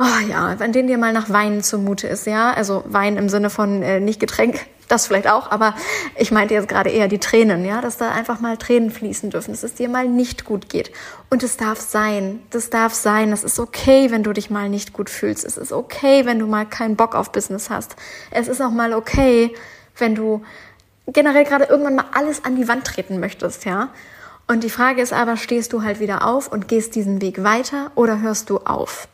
oh 0.00 0.28
ja, 0.28 0.56
an 0.58 0.72
denen 0.72 0.88
dir 0.88 0.96
mal 0.96 1.12
nach 1.12 1.28
Wein 1.28 1.62
zumute 1.62 2.08
ist, 2.08 2.26
ja, 2.26 2.52
also 2.52 2.82
Wein 2.86 3.16
im 3.16 3.28
Sinne 3.28 3.50
von 3.50 3.82
äh, 3.82 4.00
nicht 4.00 4.18
Getränk, 4.18 4.66
das 4.88 5.06
vielleicht 5.06 5.28
auch, 5.28 5.50
aber 5.50 5.74
ich 6.16 6.32
meinte 6.32 6.54
jetzt 6.54 6.68
gerade 6.68 6.88
eher 6.88 7.06
die 7.06 7.18
Tränen, 7.18 7.66
ja, 7.66 7.82
dass 7.82 7.98
da 7.98 8.10
einfach 8.10 8.40
mal 8.40 8.56
Tränen 8.56 8.90
fließen 8.90 9.28
dürfen, 9.28 9.52
dass 9.52 9.62
es 9.62 9.74
dir 9.74 9.90
mal 9.90 10.08
nicht 10.08 10.46
gut 10.46 10.70
geht. 10.70 10.90
Und 11.28 11.42
es 11.42 11.58
darf 11.58 11.78
sein, 11.80 12.40
das 12.48 12.70
darf 12.70 12.94
sein, 12.94 13.30
es 13.30 13.44
ist 13.44 13.60
okay, 13.60 14.10
wenn 14.10 14.22
du 14.22 14.32
dich 14.32 14.48
mal 14.48 14.70
nicht 14.70 14.94
gut 14.94 15.10
fühlst, 15.10 15.44
es 15.44 15.58
ist 15.58 15.70
okay, 15.70 16.24
wenn 16.24 16.38
du 16.38 16.46
mal 16.46 16.64
keinen 16.64 16.96
Bock 16.96 17.14
auf 17.14 17.30
Business 17.30 17.68
hast. 17.68 17.94
Es 18.30 18.48
ist 18.48 18.62
auch 18.62 18.72
mal 18.72 18.94
okay, 18.94 19.54
wenn 19.98 20.14
du 20.14 20.42
generell 21.06 21.44
gerade 21.44 21.64
irgendwann 21.64 21.96
mal 21.96 22.06
alles 22.14 22.44
an 22.44 22.56
die 22.56 22.68
Wand 22.68 22.86
treten 22.86 23.20
möchtest, 23.20 23.66
ja. 23.66 23.90
Und 24.48 24.64
die 24.64 24.70
Frage 24.70 25.02
ist 25.02 25.12
aber, 25.12 25.36
stehst 25.36 25.72
du 25.74 25.82
halt 25.82 26.00
wieder 26.00 26.26
auf 26.26 26.50
und 26.50 26.66
gehst 26.68 26.96
diesen 26.96 27.20
Weg 27.20 27.44
weiter 27.44 27.92
oder 27.94 28.20
hörst 28.20 28.50
du 28.50 28.58
auf? 28.58 29.06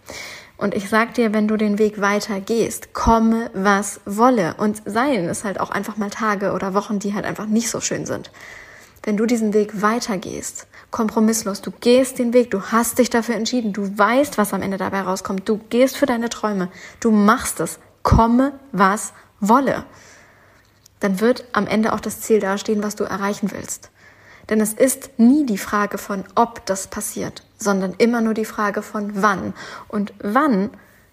Und 0.59 0.75
ich 0.75 0.89
sag 0.89 1.15
dir, 1.15 1.35
wenn 1.35 1.49
du 1.49 1.57
den 1.57 1.79
Weg 1.79 2.01
weiter 2.01 2.41
gehst, 2.41 2.95
komme 2.95 3.51
was 3.53 4.01
wolle. 4.07 4.55
Und 4.59 4.83
seien 4.87 5.29
es 5.29 5.45
halt 5.45 5.61
auch 5.61 5.71
einfach 5.71 5.97
mal 5.97 6.11
Tage 6.11 6.53
oder 6.53 6.73
Wochen, 6.73 6.99
die 6.99 7.15
halt 7.15 7.27
einfach 7.27 7.47
nicht 7.47 7.71
so 7.71 7.81
schön 7.81 8.07
sind. 8.07 8.31
Wenn 9.03 9.17
du 9.17 9.27
diesen 9.27 9.53
Weg 9.53 9.83
weitergehst, 9.83 10.67
kompromisslos, 10.91 11.61
du 11.61 11.71
gehst 11.71 12.19
den 12.19 12.33
Weg, 12.33 12.51
du 12.51 12.61
hast 12.61 12.99
dich 12.99 13.11
dafür 13.11 13.37
entschieden, 13.37 13.73
du 13.73 13.97
weißt, 13.97 14.39
was 14.39 14.53
am 14.53 14.63
Ende 14.63 14.79
dabei 14.79 15.03
rauskommt, 15.03 15.49
du 15.49 15.59
gehst 15.59 15.97
für 15.97 16.07
deine 16.07 16.29
Träume, 16.29 16.71
du 17.01 17.11
machst 17.11 17.61
es, 17.61 17.79
komme 18.03 18.59
was 18.73 19.13
wolle, 19.39 19.85
dann 21.01 21.21
wird 21.21 21.45
am 21.53 21.67
Ende 21.67 21.93
auch 21.93 22.01
das 22.01 22.21
Ziel 22.21 22.41
dastehen, 22.41 22.83
was 22.83 22.97
du 22.97 23.05
erreichen 23.05 23.53
willst. 23.53 23.91
Denn 24.49 24.61
es 24.61 24.73
ist 24.73 25.19
nie 25.19 25.45
die 25.45 25.59
Frage 25.59 25.99
von, 25.99 26.25
ob 26.35 26.65
das 26.67 26.87
passiert, 26.87 27.43
sondern 27.59 27.95
immer 27.99 28.21
nur 28.21 28.35
die 28.35 28.45
Frage 28.45 28.83
von 28.83 29.23
wann. 29.23 29.55
Und 29.89 30.13
wann 30.21 30.71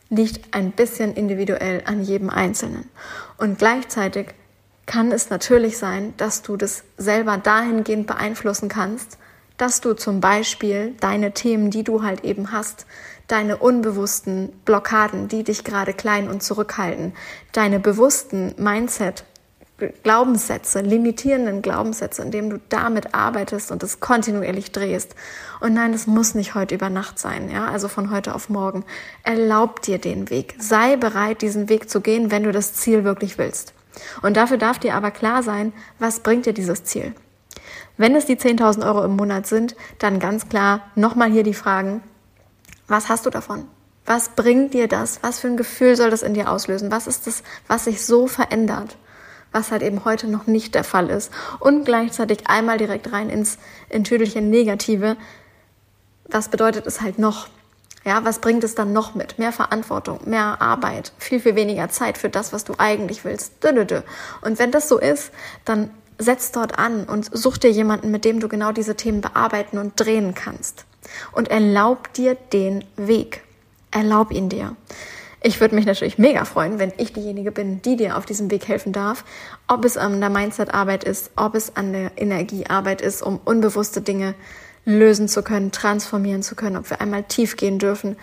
liegt 0.09 0.53
ein 0.53 0.71
bisschen 0.71 1.13
individuell 1.15 1.83
an 1.85 2.03
jedem 2.03 2.29
Einzelnen. 2.29 2.89
Und 3.37 3.57
gleichzeitig 3.57 4.27
kann 4.85 5.11
es 5.11 5.29
natürlich 5.29 5.77
sein, 5.77 6.13
dass 6.17 6.41
du 6.41 6.57
das 6.57 6.83
selber 6.97 7.37
dahingehend 7.37 8.05
beeinflussen 8.05 8.69
kannst, 8.69 9.17
dass 9.57 9.81
du 9.81 9.93
zum 9.93 10.19
Beispiel 10.19 10.93
deine 10.99 11.31
Themen, 11.33 11.69
die 11.69 11.83
du 11.83 12.03
halt 12.03 12.23
eben 12.23 12.51
hast, 12.51 12.85
deine 13.27 13.57
unbewussten 13.57 14.49
Blockaden, 14.65 15.27
die 15.27 15.43
dich 15.43 15.63
gerade 15.63 15.93
klein 15.93 16.27
und 16.27 16.43
zurückhalten, 16.43 17.13
deine 17.53 17.79
bewussten 17.79 18.53
Mindset 18.57 19.23
Glaubenssätze, 20.03 20.81
limitierenden 20.81 21.61
Glaubenssätze, 21.61 22.21
indem 22.21 22.49
du 22.49 22.59
damit 22.69 23.13
arbeitest 23.13 23.71
und 23.71 23.83
es 23.83 23.99
kontinuierlich 23.99 24.71
drehst. 24.71 25.15
Und 25.59 25.73
nein, 25.73 25.93
es 25.93 26.07
muss 26.07 26.35
nicht 26.35 26.55
heute 26.55 26.75
über 26.75 26.89
Nacht 26.89 27.19
sein, 27.19 27.49
ja, 27.49 27.67
also 27.67 27.87
von 27.87 28.11
heute 28.11 28.35
auf 28.35 28.49
morgen. 28.49 28.85
Erlaub 29.23 29.81
dir 29.81 29.97
den 29.97 30.29
Weg. 30.29 30.55
Sei 30.59 30.95
bereit, 30.95 31.41
diesen 31.41 31.69
Weg 31.69 31.89
zu 31.89 32.01
gehen, 32.01 32.31
wenn 32.31 32.43
du 32.43 32.51
das 32.51 32.73
Ziel 32.73 33.03
wirklich 33.03 33.37
willst. 33.37 33.73
Und 34.21 34.37
dafür 34.37 34.57
darf 34.57 34.79
dir 34.79 34.95
aber 34.95 35.11
klar 35.11 35.43
sein, 35.43 35.73
was 35.99 36.21
bringt 36.21 36.45
dir 36.45 36.53
dieses 36.53 36.83
Ziel? 36.83 37.13
Wenn 37.97 38.15
es 38.15 38.25
die 38.25 38.37
10.000 38.37 38.85
Euro 38.85 39.03
im 39.03 39.15
Monat 39.15 39.45
sind, 39.45 39.75
dann 39.99 40.19
ganz 40.19 40.49
klar 40.49 40.81
nochmal 40.95 41.31
hier 41.31 41.43
die 41.43 41.53
Fragen, 41.53 42.01
was 42.87 43.09
hast 43.09 43.25
du 43.25 43.29
davon? 43.29 43.67
Was 44.05 44.29
bringt 44.29 44.73
dir 44.73 44.87
das? 44.87 45.19
Was 45.21 45.39
für 45.39 45.47
ein 45.47 45.57
Gefühl 45.57 45.95
soll 45.95 46.09
das 46.09 46.23
in 46.23 46.33
dir 46.33 46.51
auslösen? 46.51 46.91
Was 46.91 47.07
ist 47.07 47.27
das, 47.27 47.43
was 47.67 47.85
sich 47.85 48.05
so 48.05 48.27
verändert? 48.27 48.97
Was 49.53 49.71
halt 49.71 49.83
eben 49.83 50.03
heute 50.03 50.27
noch 50.27 50.47
nicht 50.47 50.75
der 50.75 50.83
Fall 50.83 51.09
ist. 51.09 51.31
Und 51.59 51.85
gleichzeitig 51.85 52.47
einmal 52.47 52.77
direkt 52.77 53.11
rein 53.11 53.29
ins 53.29 53.57
Entschädelchen 53.89 54.49
Negative. 54.49 55.15
Was 56.27 56.49
bedeutet 56.49 56.85
es 56.87 57.01
halt 57.01 57.19
noch? 57.19 57.47
Ja, 58.05 58.25
was 58.25 58.39
bringt 58.39 58.65
es 58.65 58.75
dann 58.75 58.91
noch 58.91 59.15
mit? 59.15 59.39
Mehr 59.39 59.53
Verantwortung, 59.53 60.19
mehr 60.25 60.61
Arbeit, 60.61 61.13
viel, 61.17 61.39
viel 61.39 61.55
weniger 61.55 61.87
Zeit 61.89 62.17
für 62.17 62.29
das, 62.29 62.51
was 62.51 62.65
du 62.65 62.73
eigentlich 62.77 63.23
willst. 63.23 63.53
Und 64.41 64.59
wenn 64.59 64.71
das 64.71 64.89
so 64.89 64.99
ist, 64.99 65.31
dann 65.63 65.89
setz 66.17 66.51
dort 66.51 66.77
an 66.77 67.05
und 67.05 67.29
such 67.35 67.57
dir 67.57 67.71
jemanden, 67.71 68.11
mit 68.11 68.25
dem 68.25 68.39
du 68.39 68.49
genau 68.49 68.73
diese 68.73 68.95
Themen 68.95 69.21
bearbeiten 69.21 69.77
und 69.77 69.93
drehen 69.97 70.33
kannst. 70.33 70.85
Und 71.31 71.49
erlaub 71.49 72.11
dir 72.13 72.35
den 72.35 72.83
Weg. 72.97 73.43
Erlaub 73.91 74.31
ihn 74.31 74.49
dir. 74.49 74.75
Ich 75.45 75.59
würde 75.59 75.75
mich 75.75 75.85
natürlich 75.85 76.17
mega 76.17 76.45
freuen, 76.45 76.79
wenn 76.79 76.93
ich 76.95 77.11
diejenige 77.11 77.51
bin, 77.51 77.81
die 77.81 77.97
dir 77.97 78.17
auf 78.17 78.25
diesem 78.25 78.49
Weg 78.49 78.69
helfen 78.69 78.93
darf. 78.93 79.25
Ob 79.67 79.83
es 79.83 79.97
an 79.97 80.21
der 80.21 80.29
Mindset-Arbeit 80.29 81.03
ist, 81.03 81.31
ob 81.35 81.55
es 81.55 81.75
an 81.75 81.91
der 81.91 82.11
Energiearbeit 82.15 83.01
ist, 83.01 83.21
um 83.21 83.41
unbewusste 83.43 83.99
Dinge 83.99 84.35
lösen 84.85 85.27
zu 85.27 85.43
können, 85.43 85.73
transformieren 85.73 86.43
zu 86.43 86.55
können, 86.55 86.77
ob 86.77 86.89
wir 86.89 87.01
einmal 87.01 87.23
tief 87.23 87.57
gehen 87.57 87.77
dürfen 87.77 88.15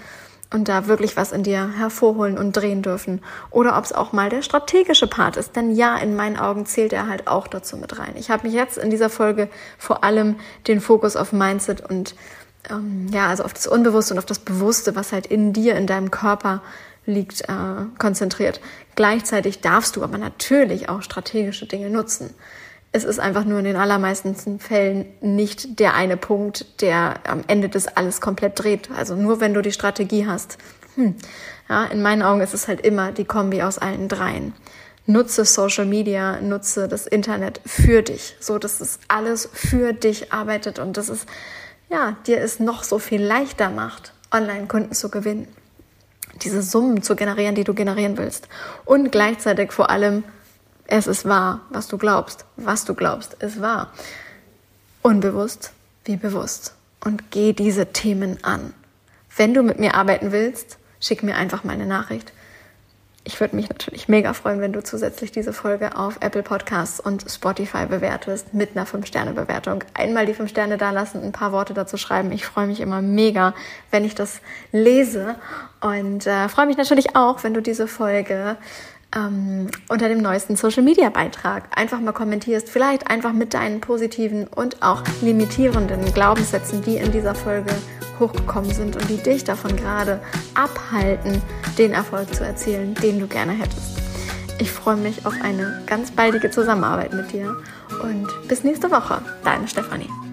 und 0.51 0.69
da 0.69 0.87
wirklich 0.87 1.15
was 1.19 1.33
in 1.33 1.43
dir 1.43 1.75
hervorholen 1.77 2.39
und 2.39 2.53
drehen 2.53 2.81
dürfen. 2.81 3.21
Oder 3.51 3.77
ob 3.77 3.85
es 3.85 3.93
auch 3.93 4.13
mal 4.13 4.31
der 4.31 4.41
strategische 4.41 5.07
Part 5.07 5.37
ist. 5.37 5.57
Denn 5.57 5.71
ja, 5.75 5.99
in 5.99 6.17
meinen 6.17 6.39
Augen 6.39 6.65
zählt 6.65 6.95
er 6.95 7.07
halt 7.07 7.29
auch 7.29 7.49
dazu 7.49 7.77
mit 7.77 7.99
rein. 7.99 8.15
Ich 8.17 8.31
habe 8.31 8.47
mich 8.47 8.55
jetzt 8.55 8.79
in 8.79 8.89
dieser 8.89 9.11
Folge 9.11 9.51
vor 9.77 10.05
allem 10.05 10.37
den 10.67 10.81
Fokus 10.81 11.17
auf 11.17 11.33
Mindset 11.33 11.83
und 11.83 12.15
ähm, 12.71 13.09
ja, 13.13 13.29
also 13.29 13.45
auf 13.45 13.53
das 13.53 13.67
Unbewusste 13.67 14.15
und 14.15 14.19
auf 14.19 14.27
das 14.27 14.39
Bewusste, 14.39 14.97
was 14.97 15.13
halt 15.13 15.27
in 15.27 15.53
dir, 15.53 15.77
in 15.77 15.87
deinem 15.87 16.11
Körper 16.11 16.63
liegt, 17.11 17.43
äh, 17.43 17.87
konzentriert. 17.99 18.61
Gleichzeitig 18.95 19.61
darfst 19.61 19.97
du 19.97 20.03
aber 20.03 20.19
natürlich 20.19 20.89
auch 20.89 21.03
strategische 21.03 21.67
Dinge 21.67 21.91
nutzen. 21.91 22.35
Es 22.93 23.05
ist 23.05 23.21
einfach 23.21 23.45
nur 23.45 23.61
in 23.61 23.65
den 23.65 23.77
allermeisten 23.77 24.59
Fällen 24.59 25.07
nicht 25.21 25.79
der 25.79 25.95
eine 25.95 26.17
Punkt, 26.17 26.83
der 26.83 27.21
am 27.25 27.45
Ende 27.47 27.69
das 27.69 27.87
alles 27.87 28.21
komplett 28.21 28.59
dreht. 28.59 28.91
Also 28.97 29.15
nur 29.15 29.41
wenn 29.41 29.55
du 29.55 29.63
die 29.63 29.73
Strategie 29.73 30.27
hast. 30.27 30.59
Hm. 30.97 31.15
Ja, 31.69 31.85
in 31.85 32.03
meinen 32.03 32.23
Augen 32.23 32.41
ist 32.41 32.53
es 32.53 32.67
halt 32.67 32.81
immer 32.81 33.13
die 33.13 33.25
Kombi 33.25 33.63
aus 33.63 33.79
allen 33.79 34.09
dreien. 34.09 34.55
Nutze 35.07 35.45
Social 35.45 35.87
Media, 35.87 36.41
nutze 36.41 36.89
das 36.89 37.07
Internet 37.07 37.61
für 37.65 38.03
dich, 38.03 38.37
so 38.41 38.59
dass 38.59 38.81
es 38.81 38.99
alles 39.09 39.49
für 39.53 39.93
dich 39.93 40.33
arbeitet 40.33 40.79
und 40.79 40.97
dass 40.97 41.09
es 41.09 41.27
ja 41.89 42.17
dir 42.27 42.41
es 42.41 42.61
noch 42.61 42.83
so 42.83 42.99
viel 42.99 43.23
leichter 43.23 43.71
macht, 43.71 44.13
Online-Kunden 44.33 44.95
zu 44.95 45.11
gewinnen, 45.11 45.49
diese 46.45 46.63
Summen 46.63 47.03
zu 47.03 47.17
generieren, 47.17 47.55
die 47.55 47.65
du 47.65 47.75
generieren 47.75 48.17
willst 48.19 48.49
und 48.85 49.13
gleichzeitig 49.13 49.73
vor 49.73 49.91
allem 49.91 50.25
es 50.93 51.07
ist 51.07 51.25
wahr, 51.25 51.61
was 51.71 51.87
du 51.87 51.99
glaubst. 51.99 52.45
Was 52.57 52.85
du 52.85 52.95
glaubst, 52.95 53.35
ist 53.35 53.61
wahr. 53.61 53.93
Unbewusst 55.03 55.73
wie 56.05 56.17
bewusst. 56.17 56.75
Und 57.05 57.31
geh 57.31 57.53
diese 57.53 57.93
Themen 57.93 58.43
an. 58.43 58.75
Wenn 59.37 59.55
du 59.55 59.63
mit 59.63 59.79
mir 59.79 59.95
arbeiten 59.95 60.33
willst, 60.33 60.79
schick 61.01 61.23
mir 61.23 61.37
einfach 61.37 61.63
meine 61.63 61.87
Nachricht. 61.87 62.33
Ich 63.23 63.39
würde 63.39 63.55
mich 63.55 63.69
natürlich 63.69 64.09
mega 64.09 64.33
freuen, 64.33 64.63
wenn 64.63 64.73
du 64.73 64.83
zusätzlich 64.83 65.31
diese 65.31 65.53
Folge 65.53 65.95
auf 65.95 66.17
Apple 66.21 66.43
Podcasts 66.43 67.01
und 67.01 67.31
Spotify 67.31 67.85
bewertest 67.85 68.55
mit 68.55 68.75
einer 68.75 68.87
5-Sterne-Bewertung. 68.87 69.85
Einmal 69.93 70.25
die 70.25 70.33
5 70.33 70.49
Sterne 70.49 70.79
da 70.79 70.91
lassen, 70.91 71.23
ein 71.23 71.33
paar 71.33 71.53
Worte 71.53 71.75
dazu 71.75 71.99
schreiben. 71.99 72.33
Ich 72.33 72.47
freue 72.47 72.67
mich 72.67 72.81
immer 72.81 73.03
mega, 73.03 73.55
wenn 73.91 74.07
ich 74.07 74.15
das 74.15 74.41
lese 74.73 75.35
und 75.83 76.27
äh, 76.27 76.49
freue 76.49 76.65
mich 76.65 76.79
natürlich 76.79 77.15
auch, 77.15 77.45
wenn 77.45 77.53
du 77.53 77.61
diese 77.61 77.87
Folge 77.89 78.57
ähm, 79.15 79.69
unter 79.89 80.09
dem 80.09 80.19
neuesten 80.19 80.57
Social 80.57 80.83
Media 80.83 81.11
Beitrag 81.11 81.65
einfach 81.77 82.01
mal 82.01 82.13
kommentierst, 82.13 82.69
vielleicht 82.69 83.11
einfach 83.11 83.33
mit 83.33 83.55
deinen 83.55 83.81
positiven 83.81 84.47
und 84.47 84.83
auch 84.83 85.03
limitierenden 85.21 86.13
Glaubenssätzen, 86.13 86.83
die 86.83 86.97
in 86.97 87.11
dieser 87.13 87.35
Folge 87.35 87.75
hochgekommen 88.19 88.73
sind 88.73 88.97
und 88.97 89.09
die 89.09 89.17
dich 89.17 89.45
davon 89.45 89.75
gerade 89.77 90.21
abhalten, 90.55 91.43
den 91.79 91.93
Erfolg 91.93 92.35
zu 92.35 92.45
erzielen, 92.45 92.95
den 92.95 93.19
du 93.19 93.27
gerne 93.27 93.53
hättest. 93.53 93.99
Ich 94.59 94.71
freue 94.71 94.97
mich 94.97 95.25
auf 95.25 95.35
eine 95.43 95.83
ganz 95.87 96.11
baldige 96.11 96.51
Zusammenarbeit 96.51 97.15
mit 97.15 97.33
dir 97.33 97.57
und 98.03 98.29
bis 98.47 98.63
nächste 98.63 98.91
Woche, 98.91 99.23
deine 99.43 99.67
Stefanie. 99.67 100.30